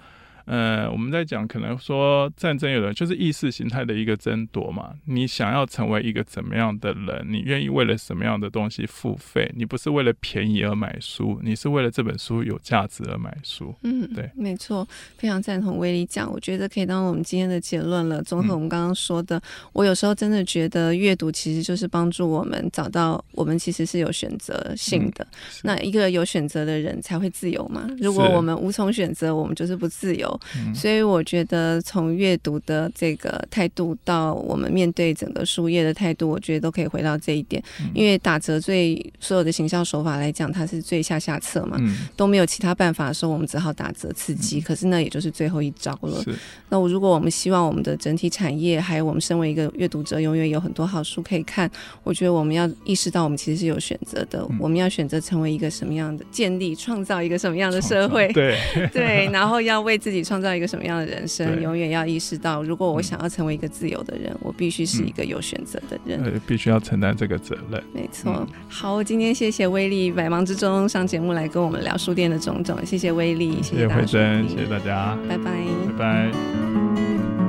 [0.51, 4.91] 呃，我们在讲，可能说战争有的就是意识形态的一个争夺嘛。
[5.05, 7.25] 你想要成为一个怎么样的人？
[7.29, 9.49] 你愿意为了什么样的东西付费？
[9.55, 13.73] 你不是为了便宜而买书，你是为了这本书有价值而买书。
[13.83, 14.85] 嗯，对，没错，
[15.17, 18.21] 非常赞同威力讲，我觉得可以当我们今天的结论了。
[18.21, 19.41] 综合我们刚刚说的，嗯、
[19.71, 25.25] 我有时候真的觉得阅读其实就是帮助我们找到我们其实是有选择性的。
[25.31, 27.87] 嗯、那一个有选择的人才会自由嘛。
[27.99, 30.40] 如果我们无从选择，我们就是不自由。
[30.55, 37.61] 嗯、所以我觉得，从阅读的这个态度到我们面对整个书页的态度，我觉得都可以回到这一点。
[37.79, 44.59] 嗯、因为打折最所有的行销手法来讲，它是最下下策嘛，嗯、都没有其他办法的时候，我们只好打折刺激。
[44.59, 46.23] 嗯、可是那也就是最后一招了。
[46.69, 51.69] 那我如果我们希望我们的整体产业，还有我们身为一个阅读者，永远有很多好书可以看，
[52.03, 54.39] 我觉得我们要意识到，我们其实是有选择的。
[54.49, 58.27] 嗯、我们要选择成为一个什么样的，建立、创造一个什么样的社会？
[58.29, 58.57] 对
[58.93, 60.20] 对，然后要为自己。
[60.23, 67.83] 创造一个什么样的人生，永远要意识到，如果我想要成为一个自由的人，嗯、我必须是一个有选择的人，对，必须要承担这个责任。
[67.93, 68.33] 没错。
[68.37, 75.51] 嗯、好，今天谢谢威力百忙之中上节目来跟我们聊书店的种种，谢谢威力，谢谢慧珍，谢谢大家，拜拜，
[75.97, 77.40] 拜拜。